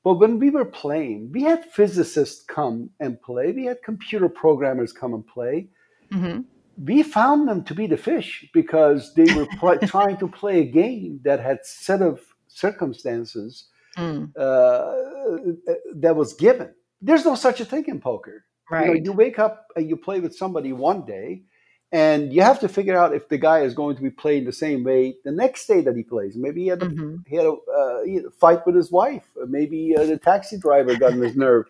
[0.04, 4.94] But when we were playing, we had physicists come and play, we had computer programmers
[4.94, 5.70] come and play.
[6.12, 6.42] Mm-hmm.
[6.86, 10.66] We found them to be the fish because they were pl- trying to play a
[10.66, 13.66] game that had set of circumstances
[13.98, 14.30] mm.
[14.38, 16.74] uh, that was given.
[17.02, 18.46] There's no such a thing in poker.
[18.70, 18.88] Right.
[18.88, 21.44] You, know, you wake up and you play with somebody one day,
[21.92, 24.52] and you have to figure out if the guy is going to be playing the
[24.52, 26.36] same way the next day that he plays.
[26.36, 27.18] Maybe he had a, mm-hmm.
[27.28, 29.26] he had a, uh, he had a fight with his wife.
[29.48, 31.66] Maybe uh, the taxi driver got on his nerve.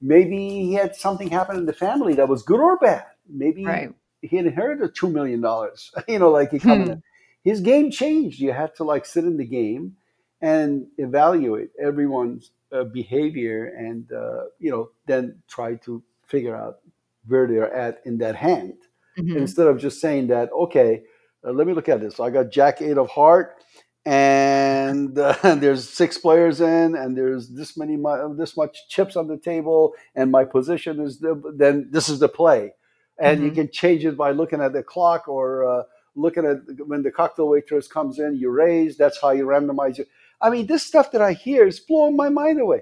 [0.00, 3.06] Maybe he had something happen in the family that was good or bad.
[3.28, 3.92] Maybe right.
[4.20, 5.90] he inherited two million dollars.
[6.08, 6.98] you know, like he coming hmm.
[7.42, 8.40] His game changed.
[8.40, 9.96] You had to like sit in the game
[10.40, 16.78] and evaluate everyone's uh, behavior and uh, you know then try to figure out
[17.26, 18.74] where they're at in that hand
[19.18, 19.36] mm-hmm.
[19.36, 21.02] instead of just saying that okay
[21.46, 23.62] uh, let me look at this i got jack eight of heart
[24.04, 27.96] and uh, there's six players in and there's this many
[28.36, 32.28] this much chips on the table and my position is the, then this is the
[32.28, 32.72] play
[33.18, 33.46] and mm-hmm.
[33.46, 35.82] you can change it by looking at the clock or uh,
[36.14, 40.08] looking at when the cocktail waitress comes in you raise that's how you randomize it
[40.40, 42.80] I mean, this stuff that I hear is blowing my mind away.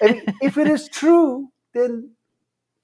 [0.00, 2.10] and if it is true, then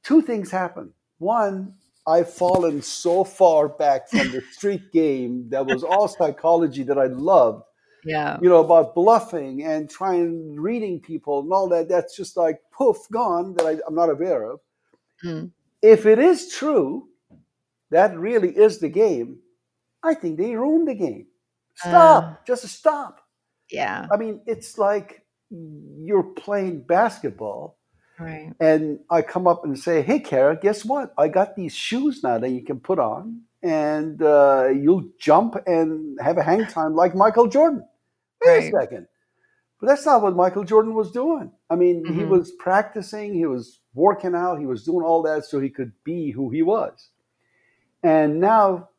[0.02, 0.92] two things happen.
[1.18, 1.74] One,
[2.06, 7.06] I've fallen so far back from the street game that was all psychology that I
[7.06, 7.64] loved.
[8.04, 8.38] Yeah.
[8.42, 11.88] You know, about bluffing and trying reading people and all that.
[11.88, 14.60] That's just like poof, gone that I, am not aware of.
[15.24, 15.52] Mm.
[15.80, 17.08] If it is true,
[17.90, 19.38] that really is the game.
[20.02, 21.26] I think they ruined the game.
[21.76, 22.24] Stop.
[22.24, 23.23] Uh, just stop.
[23.70, 24.06] Yeah.
[24.12, 27.78] I mean, it's like you're playing basketball.
[28.18, 28.52] Right.
[28.60, 31.12] And I come up and say, hey, Kara, guess what?
[31.18, 36.18] I got these shoes now that you can put on, and uh, you'll jump and
[36.20, 37.84] have a hang time like Michael Jordan.
[38.44, 38.64] Wait right.
[38.64, 39.08] a second.
[39.80, 41.50] But that's not what Michael Jordan was doing.
[41.68, 42.18] I mean, mm-hmm.
[42.18, 45.92] he was practicing, he was working out, he was doing all that so he could
[46.04, 47.10] be who he was.
[48.02, 48.90] And now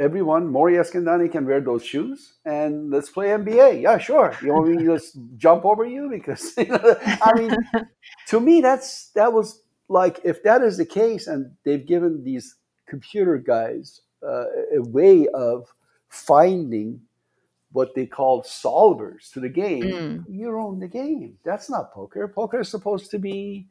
[0.00, 3.82] everyone, Mori Eskandani can wear those shoes and let's play NBA.
[3.82, 4.34] Yeah, sure.
[4.42, 6.08] You want me to just jump over you?
[6.10, 7.56] Because you know, I mean,
[8.28, 12.56] to me, that's that was like if that is the case, and they've given these
[12.86, 15.68] computer guys uh, a way of
[16.08, 17.00] finding
[17.72, 20.24] what they call solvers to the game, mm.
[20.28, 21.38] you own the game.
[21.44, 22.26] That's not poker.
[22.26, 23.68] Poker is supposed to be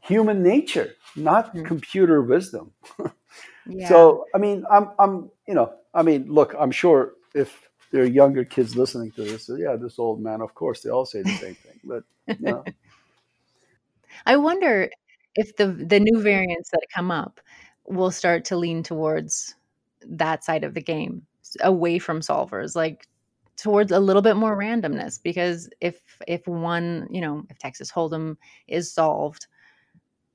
[0.00, 1.66] human nature, not Mm.
[1.66, 2.72] computer wisdom.
[3.68, 3.88] Yeah.
[3.88, 8.06] So, I mean, I'm, I'm, you know, I mean, look, I'm sure if there are
[8.06, 11.30] younger kids listening to this, yeah, this old man, of course, they all say the
[11.30, 11.80] same thing.
[11.84, 12.64] But, you know,
[14.26, 14.90] I wonder
[15.34, 17.40] if the the new variants that come up
[17.86, 19.54] will start to lean towards
[20.08, 21.26] that side of the game,
[21.60, 23.06] away from solvers, like
[23.56, 25.22] towards a little bit more randomness.
[25.22, 28.36] Because if if one, you know, if Texas Hold'em
[28.68, 29.46] is solved,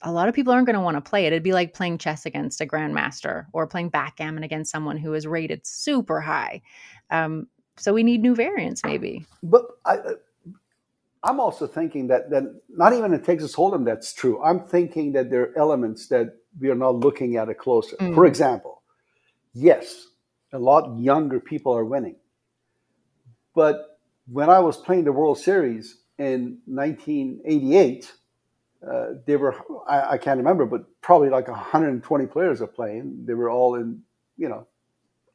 [0.04, 1.34] a lot of people aren't going to want to play it.
[1.34, 5.28] It'd be like playing chess against a grandmaster or playing backgammon against someone who is
[5.28, 6.62] rated super high.
[7.10, 9.26] Um, so we need new variants, maybe.
[9.44, 9.98] but I,
[11.24, 14.42] I'm also thinking that, that not even in Texas Hold'em that's true.
[14.44, 17.96] I'm thinking that there are elements that we are not looking at it closer.
[17.98, 18.16] Mm.
[18.16, 18.82] For example,
[19.54, 20.08] yes,
[20.52, 22.16] a lot younger people are winning.
[23.54, 28.12] But when I was playing the World Series in 1988,
[28.90, 29.56] uh, they were,
[29.88, 33.26] I, I can't remember, but probably like 120 players are playing.
[33.26, 34.02] They were all in,
[34.38, 34.68] you know,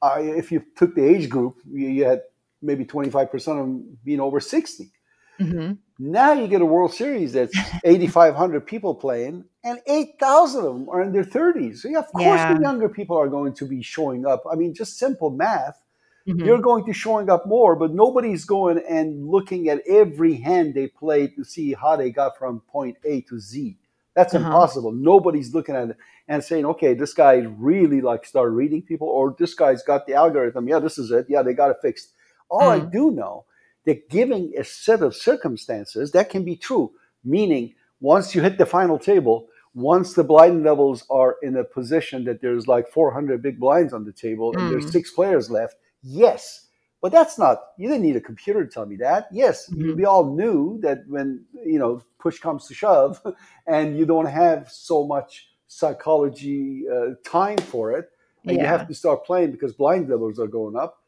[0.03, 2.23] I, if you took the age group, you, you had
[2.63, 4.93] maybe 25% of them being over 60.
[5.39, 10.89] hmm Now you get a World Series that's 8,500 people playing, and 8,000 of them
[10.91, 11.79] are in their 30s.
[11.79, 12.55] So, yeah, of course, Yeah.
[12.55, 14.45] the younger people are going to be showing up.
[14.51, 15.83] I mean, just simple math.
[16.27, 20.75] Hmm You're going to showing up more, but nobody's going and looking at every hand
[20.75, 23.77] they played to see how they got from point A to Z.
[24.15, 24.61] That's Uh-huh.
[24.61, 24.93] impossible.
[24.93, 25.97] Nobody's looking at it
[26.29, 30.15] and saying, okay, this guy really like started reading people, or this guy's got the
[30.15, 30.69] algorithm.
[30.69, 31.27] Yeah, this is it.
[31.29, 32.13] Yeah, they got it fixed.
[32.49, 32.93] All I Mm.
[32.93, 33.45] do know
[33.85, 36.93] that giving a set of circumstances that can be true,
[37.25, 42.25] meaning once you hit the final table, once the blind levels are in a position
[42.25, 44.91] that there's like 400 big blinds on the table and there's Mm.
[44.91, 45.77] six players left,
[46.07, 46.63] yes.
[47.03, 49.29] But that's not, you didn't need a computer to tell me that.
[49.31, 49.97] Yes, Mhm.
[49.97, 53.21] we all knew that when, you know, push comes to shove
[53.67, 58.11] and you don't have so much psychology uh, time for it,
[58.45, 61.03] and you have to start playing because blind levels are going up,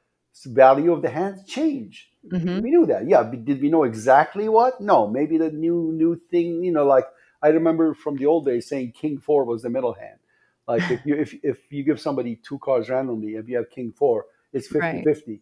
[0.44, 2.10] the value of the hands change.
[2.28, 2.62] Mhm.
[2.62, 3.08] We knew that.
[3.08, 3.22] Yeah.
[3.22, 4.80] Did we know exactly what?
[4.80, 5.06] No.
[5.08, 6.62] Maybe the new new thing.
[6.62, 7.06] You know, like
[7.42, 10.18] I remember from the old days saying King Four was the middle hand.
[10.66, 13.92] Like if you if, if you give somebody two cards randomly, if you have King
[13.92, 15.40] Four, it's 50-50.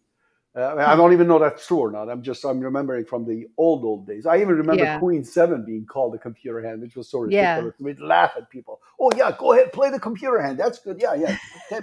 [0.55, 2.09] Uh, I don't even know that's true or not.
[2.09, 4.25] I'm just I'm remembering from the old old days.
[4.25, 4.97] I even remember Yeah.
[4.97, 7.61] Queen Seven being called the computer hand, which was so Yeah.
[7.61, 7.75] ridiculous.
[7.79, 8.81] We'd laugh at people.
[8.99, 10.57] Oh yeah, go ahead, play the computer hand.
[10.57, 10.99] That's good.
[10.99, 11.35] Yeah, yeah.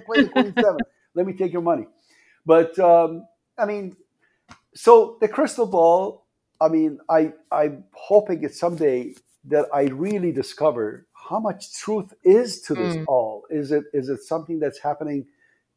[0.07, 0.85] Play the Queen Seven.
[1.15, 1.87] Let me take your money.
[2.45, 3.97] But um, I mean,
[4.75, 6.27] so the crystal ball.
[6.61, 12.61] I mean, I I'm hoping it someday that I really discover how much truth is
[12.63, 13.05] to this Mm.
[13.07, 13.45] all.
[13.51, 15.27] Is it is it something that's happening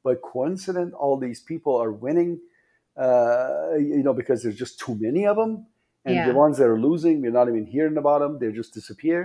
[0.09, 0.91] by coincidence?
[1.01, 2.39] All these people are winning,
[3.05, 5.51] uh, you know, because there's just too many of them,
[6.05, 6.27] and Yeah.
[6.29, 8.39] the ones that are losing, we're not even hearing about them.
[8.39, 9.19] They just disappear.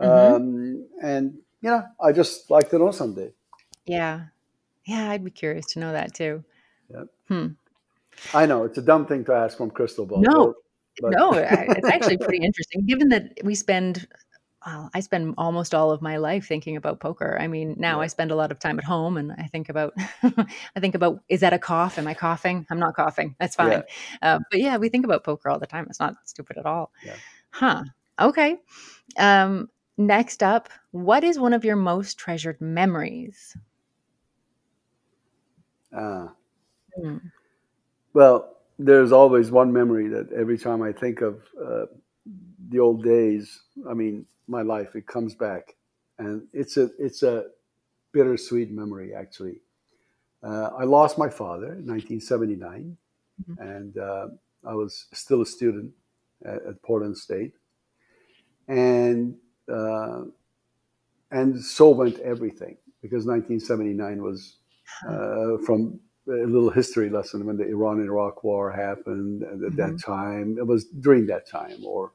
[0.00, 0.06] Mhm.
[0.08, 1.24] Um, and
[1.62, 3.30] you know, I just like to know someday.
[3.84, 4.16] Yeah.
[4.84, 6.44] Yeah, I'd be curious to know that too.
[6.94, 7.06] Yep.
[7.28, 7.46] Hmm.
[8.32, 10.20] I know it's a dumb thing to ask from crystal ball.
[10.20, 10.54] No,
[11.02, 14.06] but- no, it's actually pretty interesting given that we spend
[14.66, 17.38] well, I spend almost all of my life thinking about poker.
[17.40, 18.04] I mean, now Yeah.
[18.04, 21.20] I spend a lot of time at home and I think about I think about
[21.28, 21.98] is that a cough?
[21.98, 22.66] Am I coughing?
[22.70, 23.36] I'm not coughing.
[23.38, 23.70] That's fine.
[23.70, 23.82] Yeah.
[24.22, 25.86] Uh, but yeah, we think about poker all the time.
[25.88, 26.92] It's not stupid at all.
[27.04, 27.14] Yeah.
[27.50, 27.84] Huh.
[28.20, 28.56] Okay.
[29.16, 33.56] Um, next up, what is one of your most treasured memories?
[35.92, 36.32] Ah.
[37.00, 37.18] Hmm.
[38.12, 41.86] Well, there's always one memory that every time I think of uh,
[42.68, 45.76] the old days, I mean, my life, it comes back,
[46.18, 47.46] and it's a it's a
[48.12, 49.60] bittersweet memory actually.
[50.42, 52.96] Uh, I lost my father in 1979,
[53.40, 53.58] Mhm.
[53.60, 54.28] and uh,
[54.64, 55.92] I was still a student
[56.44, 57.54] at, at Portland State,
[58.68, 59.36] and
[59.70, 60.24] uh,
[61.30, 64.56] and so went everything because 1979 was
[65.08, 69.42] uh, from a little history lesson when the Iran Iraq War happened.
[69.42, 72.12] And at that time, it was during that time, or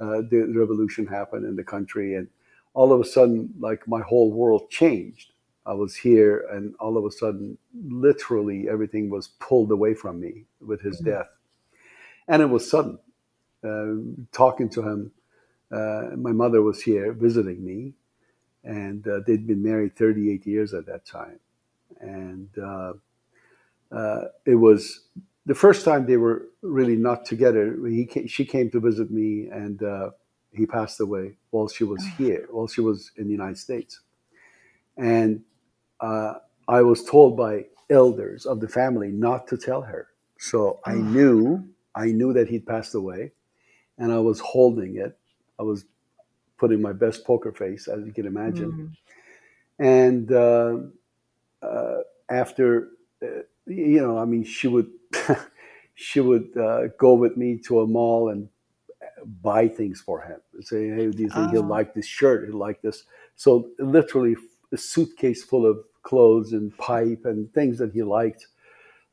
[0.00, 2.28] uh, the revolution happened in the country, and
[2.74, 5.32] all of a sudden, like my whole world changed.
[5.66, 10.44] I was here, and all of a sudden, literally everything was pulled away from me
[10.60, 11.06] with his Mhm.
[11.06, 11.36] death,
[12.28, 12.98] and it was sudden.
[13.64, 13.96] Uh,
[14.32, 15.12] talking to him,
[15.72, 17.94] uh, my mother was here visiting me,
[18.64, 21.40] and uh, they'd been married 38 years at that time,
[22.00, 22.92] and uh,
[23.92, 25.08] uh, it was
[25.46, 27.76] the first time they were really not together.
[27.86, 30.10] He ca- she came to visit me, and uh,
[30.52, 34.00] he passed away while she was here, while she was in the United States,
[34.96, 35.42] and
[36.00, 36.34] uh,
[36.68, 40.08] I was told by elders of the family not to tell her.
[40.38, 41.02] So I Oh.
[41.02, 43.32] knew, I knew that he'd passed away,
[43.98, 45.18] and I was holding it.
[45.58, 45.84] I was
[46.58, 48.72] putting my best poker face, as you can imagine.
[48.72, 49.84] Mm-hmm.
[49.84, 50.76] And uh,
[51.62, 51.98] uh,
[52.30, 52.88] after,
[53.22, 54.90] uh, you know, I mean, she would
[55.94, 58.48] she would uh, go with me to a mall and
[59.42, 60.38] buy things for him.
[60.62, 62.46] Say, hey, do you think he'll like this shirt?
[62.46, 63.04] He'll like this.
[63.34, 64.36] So literally,
[64.72, 68.46] a suitcase full of clothes and pipe and things that he liked.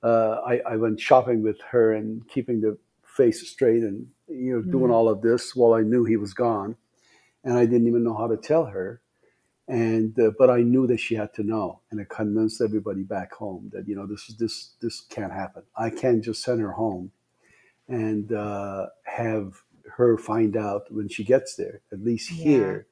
[0.04, 4.60] Uh, I, I, went shopping with her and keeping the face straight and you know
[4.60, 4.72] mm-hmm.
[4.72, 6.76] doing all of this while I knew he was gone,
[7.46, 9.02] and I didn't even know how to tell her.
[9.68, 13.34] And uh, but I knew that she had to know, and I convinced everybody back
[13.34, 15.64] home that you know this is this this can't happen.
[15.78, 17.12] I can't just send her home
[17.88, 19.54] and uh, have
[19.96, 21.82] her find out when she gets there.
[21.94, 22.44] At least yeah.
[22.44, 22.88] here,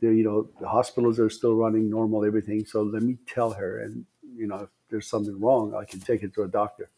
[0.00, 2.64] there you know the hospitals are still running normal, everything.
[2.64, 4.04] So let me tell her, and
[4.36, 6.88] you know if there's something wrong, I can take it to a doctor.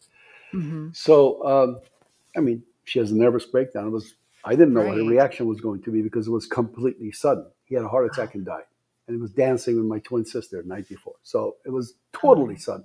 [0.54, 0.88] Mm-hmm.
[0.92, 1.80] So um,
[2.36, 3.86] I mean, she has a nervous breakdown.
[3.88, 4.14] It was
[4.44, 4.88] I didn't know right.
[4.88, 7.46] what her reaction was going to be because it was completely sudden.
[7.64, 8.64] He had a heart attack and died,
[9.08, 11.16] and he was dancing with my twin sister the night before.
[11.22, 12.60] So it was totally oh.
[12.60, 12.84] sudden.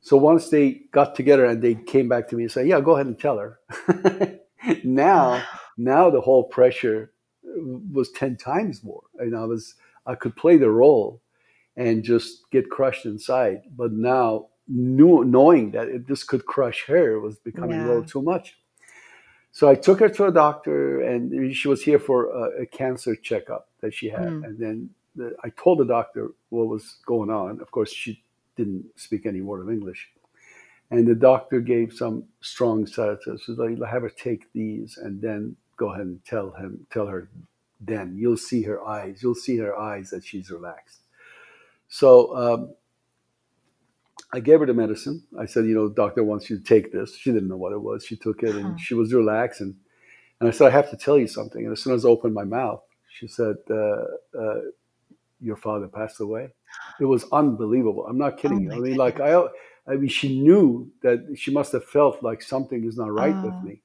[0.00, 2.94] So once they got together and they came back to me and said, "Yeah, go
[2.94, 3.60] ahead and tell her."
[4.84, 5.42] now,
[5.76, 9.74] now the whole pressure was ten times more, and I was
[10.06, 11.20] I could play the role
[11.76, 13.62] and just get crushed inside.
[13.76, 17.86] But now, knew, knowing that it, this could crush her was becoming yeah.
[17.86, 18.56] a little too much.
[19.50, 23.16] So I took her to a doctor, and she was here for a, a cancer
[23.16, 24.28] checkup that she had.
[24.28, 24.44] Mm.
[24.44, 27.60] And then the, I told the doctor what was going on.
[27.60, 28.22] Of course, she
[28.56, 30.08] didn't speak any word of English.
[30.90, 33.44] And the doctor gave some strong sedatives.
[33.44, 37.28] So like, have her take these, and then go ahead and tell him, tell her.
[37.80, 39.22] Then you'll see her eyes.
[39.22, 41.00] You'll see her eyes that she's relaxed.
[41.88, 42.74] So um,
[44.32, 45.22] I gave her the medicine.
[45.38, 47.16] I said, you know, doctor wants you to take this.
[47.16, 48.04] She didn't know what it was.
[48.04, 48.76] She took it and huh.
[48.78, 49.60] she was relaxed.
[49.60, 49.76] And,
[50.40, 51.64] and I said, I have to tell you something.
[51.64, 54.04] And as soon as I opened my mouth, she said, uh,
[54.38, 54.60] uh,
[55.40, 56.50] your father passed away.
[57.00, 58.06] It was unbelievable.
[58.06, 58.80] I'm not kidding oh you.
[58.80, 59.42] I mean, like I,
[59.86, 63.46] I mean, she knew that she must have felt like something is not right oh.
[63.46, 63.80] with me.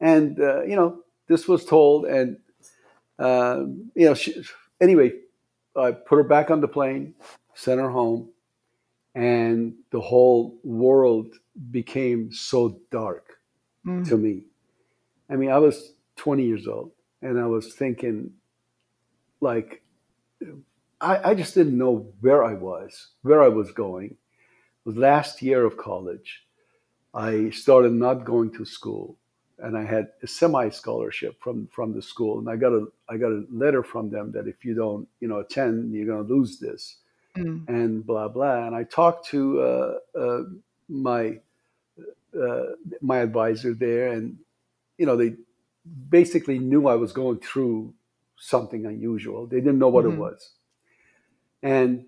[0.00, 2.38] And, uh, you know, this was told and,
[3.18, 4.42] uh, you know, she,
[4.80, 5.12] anyway,
[5.76, 7.14] I put her back on the plane,
[7.54, 8.30] sent her home
[9.14, 11.34] and the whole world
[11.70, 13.38] became so dark
[13.84, 14.06] mm.
[14.08, 14.44] to me.
[15.28, 18.30] I mean, I was 20 years old and I was thinking,
[19.40, 19.82] like,
[21.00, 24.06] I, I just didn't know where I was, where I was going.
[24.06, 24.16] It
[24.84, 26.44] was last year of college.
[27.14, 29.16] I started not going to school
[29.58, 33.16] and I had a semi scholarship from from the school and I got a I
[33.16, 36.32] got a letter from them that if you don't you know attend you're going to
[36.32, 36.96] lose this
[37.36, 37.68] mm.
[37.68, 38.66] and blah blah.
[38.66, 40.42] And I talked to uh, uh,
[40.88, 41.38] my
[42.38, 42.62] uh,
[43.00, 44.38] my advisor there, and
[44.96, 45.34] you know they
[46.08, 47.94] basically knew I was going through
[48.38, 49.46] something unusual.
[49.46, 50.16] They didn't know what mm-hmm.
[50.16, 50.52] it was,
[51.62, 52.06] and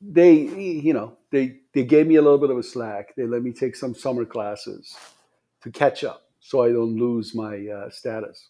[0.00, 3.14] they you know they they gave me a little bit of a slack.
[3.16, 4.94] They let me take some summer classes
[5.62, 8.48] to catch up, so I don't lose my uh, status.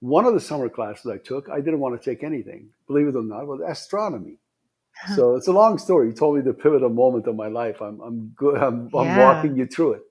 [0.00, 2.70] One of the summer classes I took, I didn't want to take anything.
[2.88, 4.38] Believe it or not, was astronomy
[5.14, 6.08] so it's a long story.
[6.08, 7.80] You told me the pivotal moment of my life.
[7.80, 8.56] I'm I'm good.
[8.62, 9.00] I'm, yeah.
[9.00, 10.02] I'm walking you through it.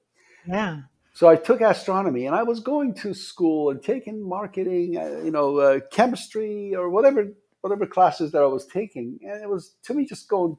[0.48, 0.82] Yeah.
[1.14, 5.32] So I took astronomy, and I was going to school and taking marketing, uh, you
[5.32, 9.94] know, uh, chemistry or whatever whatever classes that I was taking, and it was to
[9.94, 10.58] me just going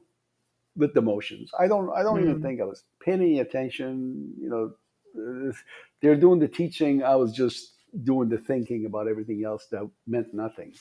[0.75, 1.51] with the motions.
[1.59, 2.29] I don't I don't mm.
[2.29, 4.33] even think I was paying any attention.
[4.39, 7.03] You know, they're doing the teaching.
[7.03, 10.73] I was just doing the thinking about everything else that meant nothing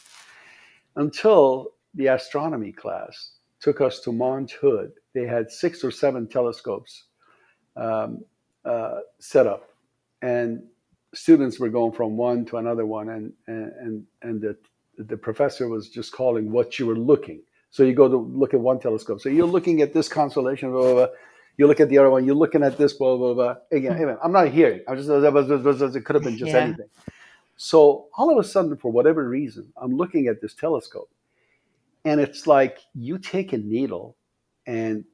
[0.97, 4.93] until the astronomy class took us to Mount Hood.
[5.15, 7.05] They had six or seven telescopes
[7.77, 8.25] um,
[8.65, 9.71] uh, set up,
[10.21, 10.63] and
[11.15, 14.57] students were going from one to another one, and and and the
[14.99, 17.43] the professor was just calling what you were looking.
[17.71, 19.21] So you go to look at one telescope.
[19.21, 21.07] So you're looking at this constellation, blah, blah, blah.
[21.57, 22.25] You look at the other one.
[22.27, 23.55] You're looking at this, blah blah blah.
[23.71, 24.81] Again, again I'm not hearing.
[24.89, 26.59] I'm just it could have been just yeah.
[26.59, 26.89] anything.
[27.57, 31.11] So all of a sudden, for whatever reason, I'm looking at this telescope,
[32.05, 34.17] and it's like you take a needle
[34.67, 35.05] and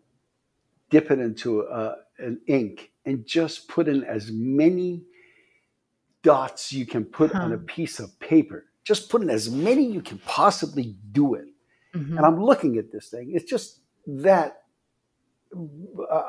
[0.91, 5.03] dip it into uh, an ink and just put in as many
[6.23, 7.43] dots you can put huh.
[7.43, 8.67] on a piece of paper.
[8.85, 11.47] Just put in as many you can possibly do it.
[11.95, 12.17] Mm-hmm.
[12.17, 13.33] And I'm looking at this thing.
[13.35, 14.63] It's just that.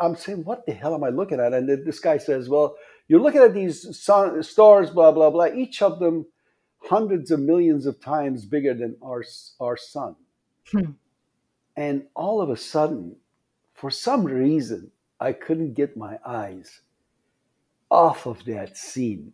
[0.01, 1.53] I'm saying, what the hell am I looking at?
[1.53, 2.77] And this guy says, well,
[3.09, 6.25] you're looking at these sun, stars, blah, blah, blah, each of them
[6.83, 9.23] hundreds of millions of times bigger than our,
[9.59, 10.15] our sun.
[10.71, 10.91] Hmm.
[11.75, 13.17] And all of a sudden,
[13.73, 16.81] for some reason, I couldn't get my eyes
[17.91, 19.33] off of that scene.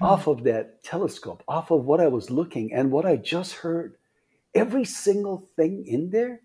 [0.00, 3.96] off of that telescope, off of what I was looking and what I just heard.
[4.54, 6.40] Every single thing in there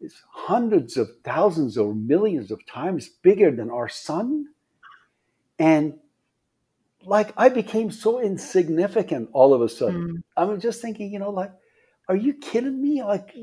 [0.00, 4.48] is hundreds of thousands or millions of times bigger than our sun.
[5.58, 5.94] And
[7.02, 10.08] like I became so insignificant all of a sudden.
[10.08, 10.22] Mm.
[10.36, 11.52] I'm just thinking, you know, like,
[12.08, 13.02] are you kidding me?
[13.02, 13.34] Like,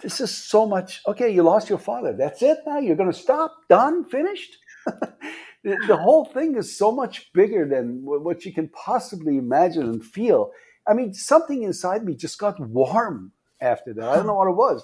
[0.00, 1.02] this is so much.
[1.06, 2.12] Okay, you lost your father.
[2.12, 2.78] That's it now?
[2.78, 3.54] You're going to stop?
[3.68, 4.04] Done?
[4.04, 4.58] Finished?
[4.86, 9.84] the, the whole thing is so much bigger than wh- what you can possibly imagine
[9.84, 10.52] and feel.
[10.86, 14.08] I mean, something inside me just got warm after that.
[14.08, 14.82] I don't know what it was.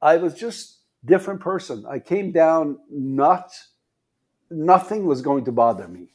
[0.00, 1.84] I was just different person.
[1.88, 3.52] I came down not
[4.50, 6.08] nothing was going to bother me.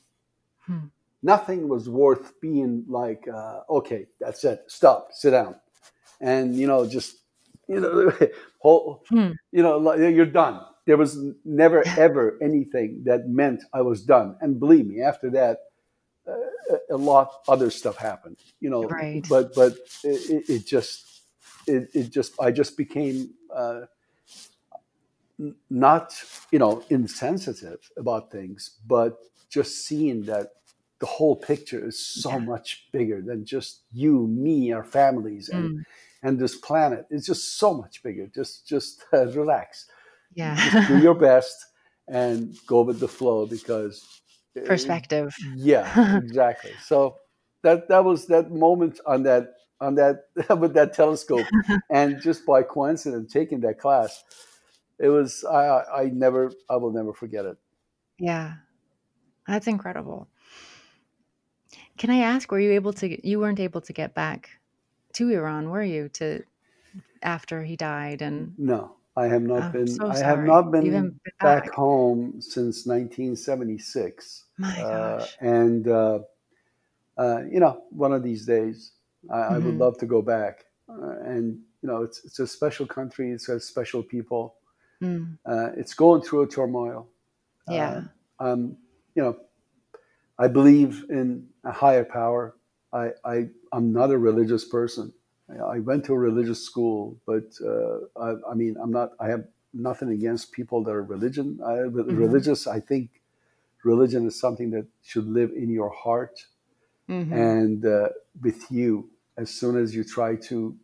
[0.65, 0.87] Hmm.
[1.21, 4.63] Nothing was worth being like, uh, okay, that's it.
[4.67, 5.55] Stop, sit down,
[6.19, 7.22] and you know, just
[7.67, 8.11] you know,
[8.59, 9.31] whole, Hmm.
[9.51, 10.61] you know, you're done.
[10.85, 14.37] There was never ever anything that meant I was done.
[14.41, 15.59] And believe me, after that,
[16.27, 18.37] uh, a- lot other stuff happened.
[18.59, 19.27] You know, Right.
[19.29, 21.05] but but it, it- it just
[21.67, 23.81] it, it just I just became uh,
[25.69, 26.13] not
[26.51, 29.17] you know insensitive about things, but
[29.49, 30.47] just seeing that
[30.99, 32.39] the whole picture is so Yeah.
[32.39, 35.83] much bigger than just you, me, our families, and Mm.
[36.23, 37.05] And this planet.
[37.09, 38.27] is just so much bigger.
[38.33, 39.87] Just just uh, relax,
[40.35, 41.55] just do your best,
[42.07, 44.21] and go with the flow because
[44.65, 45.35] Perspective.
[45.55, 46.71] yeah, exactly.
[46.83, 47.17] So
[47.61, 50.25] that that was that moment on that on that
[50.59, 51.45] with that telescope,
[51.91, 54.23] and just by coincidence taking that class,
[54.99, 57.57] it was I I never I will never forget it.
[58.17, 58.53] Yeah.
[59.47, 60.29] That's incredible.
[61.97, 64.49] Can I ask, were you able to, you weren't able to get back
[65.13, 66.43] to Iran, were you, to
[67.23, 68.21] after he died?
[68.21, 69.87] And No, I have not I'm been.
[69.87, 71.71] so I have not been been back back.
[71.71, 74.45] home since 1976.
[74.57, 75.37] My Uh, gosh.
[75.39, 76.19] and uh,
[77.17, 78.93] uh, you know, one of these days,
[79.31, 79.77] I, I would Mhm.
[79.77, 80.65] love to go back.
[80.89, 83.31] Uh, and you know, it's it's a special country.
[83.31, 84.57] It's got special people.
[85.01, 85.37] Mm.
[85.45, 87.09] Uh, it's going through a turmoil.
[87.67, 88.03] Yeah.
[88.39, 88.77] Uh, um,
[89.15, 89.39] you know,
[90.37, 92.55] I believe in a higher power.
[92.93, 95.13] I, I I'm not a religious person.
[95.75, 99.11] I went to a religious school, but uh, I, I mean, I'm not.
[99.19, 101.59] I have nothing against people that are religion.
[101.65, 102.17] I, Mhm.
[102.17, 102.67] Religious.
[102.67, 103.09] I think
[103.83, 106.45] religion is something that should live in your heart
[107.09, 107.31] Mhm.
[107.31, 108.09] and uh,
[108.41, 109.09] with you.
[109.37, 110.77] As soon as you try to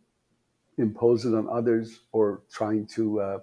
[0.78, 3.38] impose it on others or trying to uh,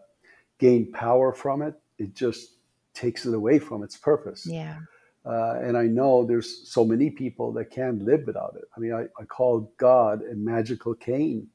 [0.59, 2.57] gain power from it, it just
[2.93, 4.45] takes it away from its purpose.
[4.45, 4.79] Yeah.
[5.27, 8.65] Uh, and I know there's so many people that can't live without it.
[8.75, 11.47] I mean, I, I call God a magical cane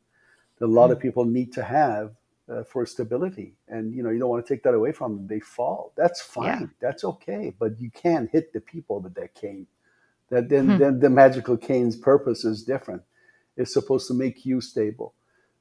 [0.58, 2.12] that a lot of people need to have
[2.50, 3.54] uh, for stability.
[3.68, 5.26] And, you know, you don't want to take that away from them.
[5.26, 5.92] They fall.
[5.96, 6.60] That's fine.
[6.60, 6.66] Yeah.
[6.80, 7.54] That's okay.
[7.58, 9.66] But you can't hit the people with that cane.
[10.28, 10.78] That then, Hmm.
[10.78, 13.02] then the magical cane's purpose is different.
[13.56, 15.14] It's supposed to make you stable,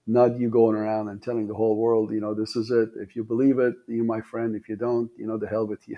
[0.07, 2.89] not you going around and telling the whole world, you know, this is it.
[2.95, 4.55] If you believe it, you're my friend.
[4.55, 5.97] If you don't, you know, the hell with you.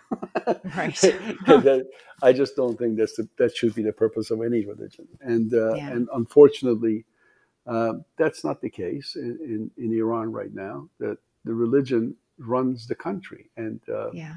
[0.76, 1.00] Right.
[1.48, 1.88] That-
[2.22, 5.08] I just don't think that's the, that should be the purpose of any religion.
[5.22, 5.90] And uh, Yeah.
[5.92, 7.06] and unfortunately,
[7.66, 10.90] uh, that's not the case in, in, in Iran right now.
[11.00, 14.36] That the religion runs the country, and uh, Yeah.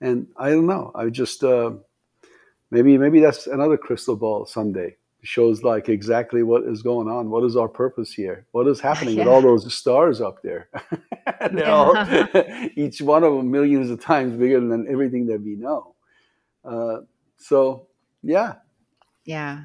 [0.00, 0.90] and I don't know.
[0.94, 1.72] I just uh,
[2.70, 4.96] maybe maybe that's another crystal ball someday.
[5.24, 7.30] Shows like exactly what is going on.
[7.30, 8.46] What is our purpose here?
[8.50, 10.68] What is happening with all those stars up there?
[11.52, 11.96] They're all,
[12.76, 15.94] each one of them millions of times bigger than everything that we know.
[16.64, 17.02] Uh,
[17.36, 17.86] so
[18.22, 18.54] yeah,
[19.24, 19.64] Yeah.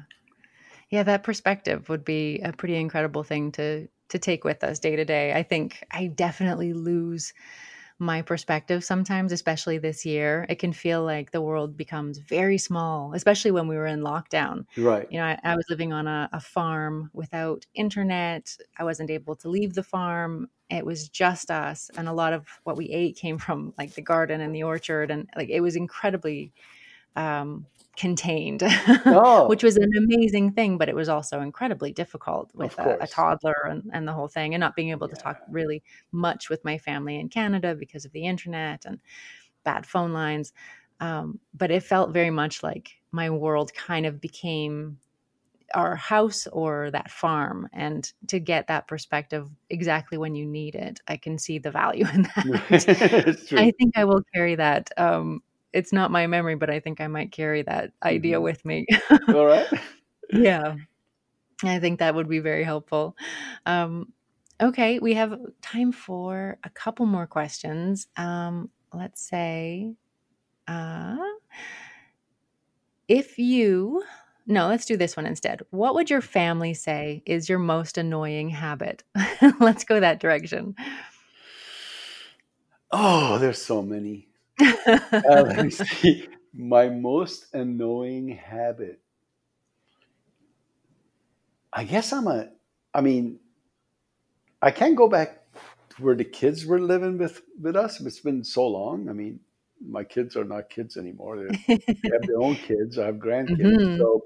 [0.90, 4.96] Yeah, that perspective would be a pretty incredible thing to to take with us day
[4.96, 5.32] to day.
[5.34, 7.34] I think I definitely lose
[7.98, 10.46] my perspective sometimes, especially this year.
[10.48, 14.66] It can feel like the world becomes very small, especially when we were in lockdown.
[14.76, 15.10] right.
[15.10, 18.56] You know, I, I was living on a, a farm without internet.
[18.78, 20.48] I wasn't able to leave the farm.
[20.70, 21.90] It was just us.
[21.96, 25.10] And a lot of what we ate came from like the garden and the orchard.
[25.10, 26.52] And like it was incredibly
[27.16, 27.66] um,
[27.98, 28.62] contained,
[29.06, 29.48] Oh.
[29.48, 30.78] which was an amazing thing.
[30.78, 34.54] But it was also incredibly difficult with a, a toddler and, and the whole thing,
[34.54, 35.82] and not being able to talk really
[36.12, 39.00] much with my family in Canada because of the internet and
[39.64, 40.52] bad phone lines.
[41.00, 44.98] Um, but it felt very much like my world kind of became
[45.74, 47.68] our house or that farm.
[47.72, 52.06] And to get that perspective exactly when you need it, I can see the value
[52.14, 53.48] in that.
[53.52, 54.90] I think I will carry that.
[54.96, 55.42] Um,
[55.72, 58.42] it's not my memory, but I think I might carry that idea Mhm.
[58.42, 58.86] with me.
[59.28, 59.66] All right.
[60.32, 60.76] yeah.
[61.64, 63.16] I think that would be very helpful.
[63.66, 64.12] Um,
[64.60, 68.06] okay, we have time for a couple more questions.
[68.16, 69.94] Um, let's say,
[70.68, 71.16] uh,
[73.08, 74.02] if you
[74.50, 75.60] no, let's do this one instead.
[75.70, 79.02] What would your family say is your most annoying habit?
[79.60, 80.74] let's go that direction.
[82.90, 84.27] Oh, there's so many.
[84.60, 86.28] Uh, let me see.
[86.54, 89.00] My most annoying habit.
[91.72, 92.48] I guess I'm a.
[92.94, 93.38] I mean,
[94.60, 95.44] I can't go back
[95.90, 98.00] to where the kids were living with with us.
[98.00, 99.08] It's been so long.
[99.08, 99.40] I mean,
[99.86, 101.36] my kids are not kids anymore.
[101.68, 101.74] they
[102.12, 102.98] have their own kids.
[102.98, 103.60] I have grandkids.
[103.60, 103.98] Mm-hmm.
[103.98, 104.24] So,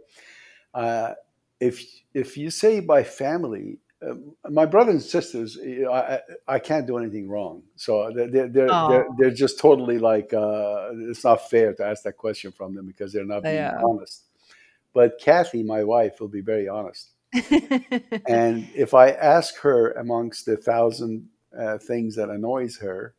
[0.74, 1.14] uh,
[1.60, 3.78] if if you say by family,
[4.48, 7.62] my brothers and sisters, I, I can't do anything wrong.
[7.76, 12.16] So they're they're they're, they're, just totally like uh, it's not fair to ask that
[12.16, 13.80] question from them because they're not being yeah.
[13.84, 14.24] honest.
[14.92, 17.10] But Kathy, my wife, will be very honest.
[18.28, 21.28] and if I ask her amongst the thousand
[21.58, 23.14] uh, things that annoys her,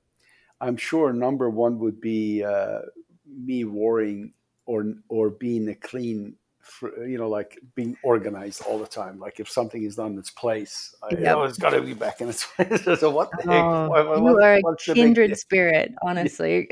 [0.62, 2.80] I'm sure number one would be uh,
[3.26, 4.34] me worrying
[4.66, 9.20] or or being a clean, for, you know, like being organized all the time.
[9.20, 11.28] Like if something is not in its place, yep.
[11.28, 12.84] I, oh, it's got to be back in its place.
[13.00, 13.64] so what the heck?
[13.64, 16.68] Oh, what, what, you are a kindred spirit, honestly.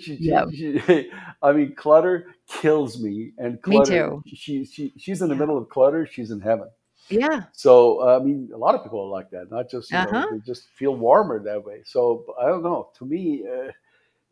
[0.00, 0.48] she, yep.
[0.52, 1.10] she,
[1.42, 4.36] I mean, clutter kills me, and clutter, me too.
[4.36, 6.06] She, she, she's in the middle of clutter.
[6.06, 6.68] She's in heaven.
[7.08, 7.44] Yeah.
[7.52, 9.50] So uh, I mean, a lot of people are like that.
[9.50, 10.20] Not just you uh-huh.
[10.20, 11.82] know, they just feel warmer that way.
[11.84, 12.90] So I don't know.
[12.98, 13.70] To me, uh,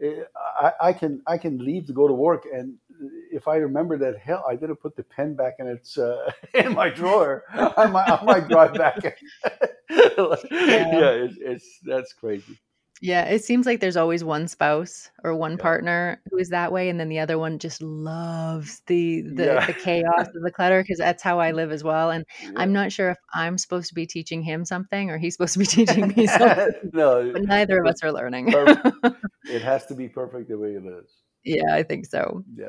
[0.03, 2.74] I, I, can I can leave to go to work, and
[3.30, 6.74] if I remember that hell, I didn't put the pen back in its uh, in
[6.74, 7.44] my drawer.
[7.53, 8.96] I might I might drive back.
[9.90, 12.59] yeah, yeah it's, it's that's crazy.
[13.03, 15.62] Yeah, it seems like there's always one spouse or one yeah.
[15.62, 19.66] partner who is that way, and then the other one just loves the the, yeah.
[19.66, 22.12] the chaos of the clutter because that's how I live as well.
[22.12, 22.53] And yeah.
[22.55, 25.59] I'm not sure if I'm supposed to be teaching him something or he's supposed to
[25.59, 26.70] be teaching me something.
[26.92, 28.55] no, but neither of us are learning.
[29.46, 31.11] it has to be perfect the way it is.
[31.42, 32.44] Yeah, I think so.
[32.55, 32.68] Yeah.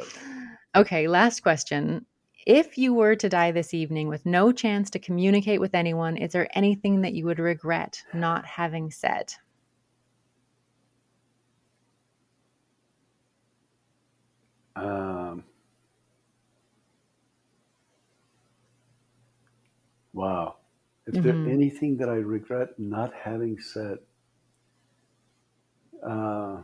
[0.75, 2.07] Okay, last question.
[2.47, 6.31] If you were to die this evening with no chance to communicate with anyone, is
[6.31, 9.31] there anything that you would regret not having said?
[14.75, 15.43] Um,
[20.13, 20.55] wow.
[21.05, 21.23] If mm-hmm.
[21.23, 23.97] there's anything that I regret not having said,
[26.07, 26.57] uh,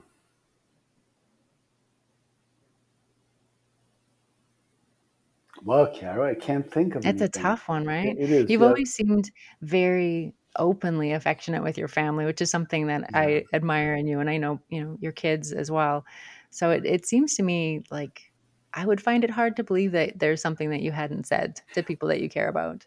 [5.64, 7.06] well, Kara, I can't think of.
[7.06, 7.10] It.
[7.10, 7.42] It's anything.
[7.42, 8.16] a tough one, right?
[8.18, 8.50] It is.
[8.50, 8.68] You've yeah.
[8.68, 9.30] always seemed
[9.62, 13.20] very openly affectionate with your family, which is something that yeah.
[13.20, 16.06] I admire in you, and I know you know your kids as well.
[16.50, 18.32] So it, it seems to me like
[18.74, 21.84] I would find it hard to believe that there's something that you hadn't said to
[21.84, 22.86] people that you care about.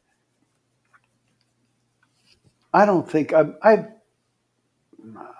[2.72, 3.86] I don't think I, I,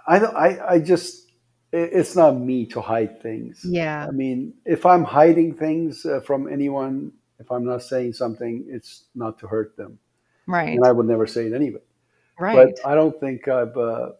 [0.06, 1.30] I, I, I just,
[1.72, 3.64] it's not me to hide things.
[3.64, 4.06] Yeah.
[4.06, 9.04] I mean, if I'm hiding things uh, from anyone, if I'm not saying something, it's
[9.14, 9.98] not to hurt them.
[10.46, 10.76] Right.
[10.76, 11.80] And I would never say it anyway.
[12.38, 12.74] Right.
[12.76, 14.10] But I don't think I've, uh,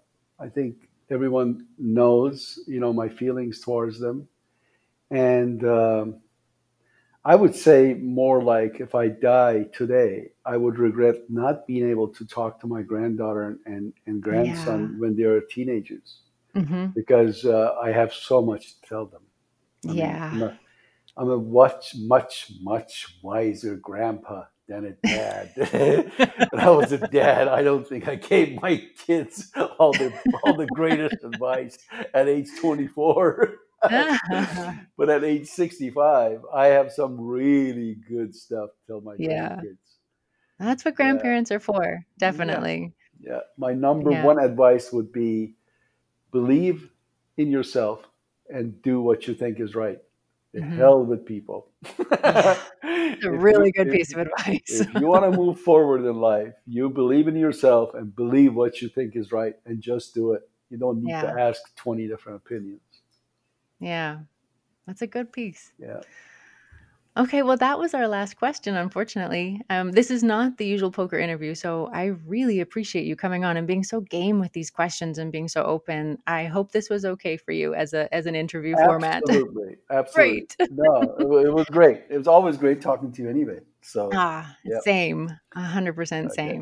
[0.41, 4.27] I think everyone knows, you know, my feelings towards them.
[5.11, 6.21] And um,
[7.25, 12.09] I would say more like if I die today, I would regret not being able
[12.09, 15.01] to talk to my granddaughter and, and grandson yeah.
[15.01, 16.21] when they're teenagers
[16.57, 16.87] mm-hmm.
[16.87, 19.23] because uh, I have so much to tell them.
[19.89, 20.31] I yeah.
[20.33, 20.59] Mean, I'm, a,
[21.17, 25.53] I'm a much, much, much wiser grandpa than a dad.
[26.51, 30.13] when I was a dad, I don't think I gave my kids all the
[30.45, 31.79] all the greatest advice
[32.15, 33.55] at age 24.
[34.97, 39.57] but at age 65, I have some really good stuff to tell my yeah.
[39.61, 39.79] kids.
[40.59, 41.57] That's what grandparents yeah.
[41.57, 42.93] are for, definitely.
[43.21, 43.33] Yeah.
[43.33, 43.41] yeah.
[43.59, 45.55] My number one advice would be
[46.31, 46.91] believe
[47.37, 48.09] in yourself
[48.49, 49.99] and do what you think is right.
[50.53, 50.77] The mm-hmm.
[50.77, 51.69] hell with people.
[51.99, 52.59] a
[53.25, 54.81] really you, good if, piece of advice.
[54.81, 58.83] if you want to move forward in life, you believe in yourself and believe what
[58.83, 60.43] you think is right and just do it.
[60.69, 61.23] You don't need yeah.
[61.23, 62.81] to ask 20 different opinions.
[63.81, 64.19] Yeah.
[64.87, 65.73] That's a good piece.
[65.79, 66.01] Yeah.
[67.15, 69.61] Okay, well, that was our last question, unfortunately.
[69.69, 73.59] Um, this is not the usual poker interview, so I really appreciate you coming on
[73.59, 76.17] and being so game with these questions and being so open.
[76.27, 79.23] I hope this was okay for you as a as an interview format.
[79.29, 80.47] Absolutely, absolutely.
[80.59, 80.71] Great.
[80.71, 82.03] no, it, it, was great.
[82.09, 83.59] It was always great talking to you anyway.
[83.83, 84.81] So ah, yep.
[84.83, 86.59] same, hundred percent okay.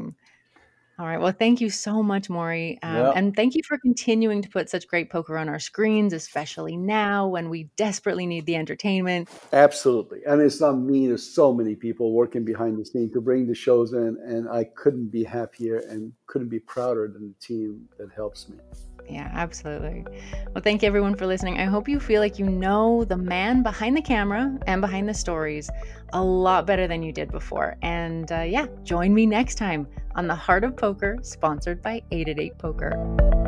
[1.01, 1.19] All right.
[1.19, 2.79] Well, thank you so much, Mori.
[2.83, 3.13] Um, yep.
[3.17, 7.27] And thank you for continuing to put such great poker on our screens, especially now
[7.27, 9.31] when we desperately need the entertainment.
[9.55, 10.19] Absolutely.
[10.27, 13.55] And it's not me, there's so many people working behind the scenes to bring the
[13.55, 14.19] shows in.
[14.23, 18.59] And I couldn't be happier and couldn't be prouder than the team that helps me.
[19.09, 20.05] Yeah, absolutely.
[20.53, 21.59] Well, thank you everyone for listening.
[21.59, 25.15] I hope you feel like you know the man behind the camera and behind the
[25.15, 25.71] stories
[26.13, 27.79] a lot better than you did before.
[27.81, 33.40] And uh, yeah, join me next time on the Heart of Poker, sponsored by 888poker.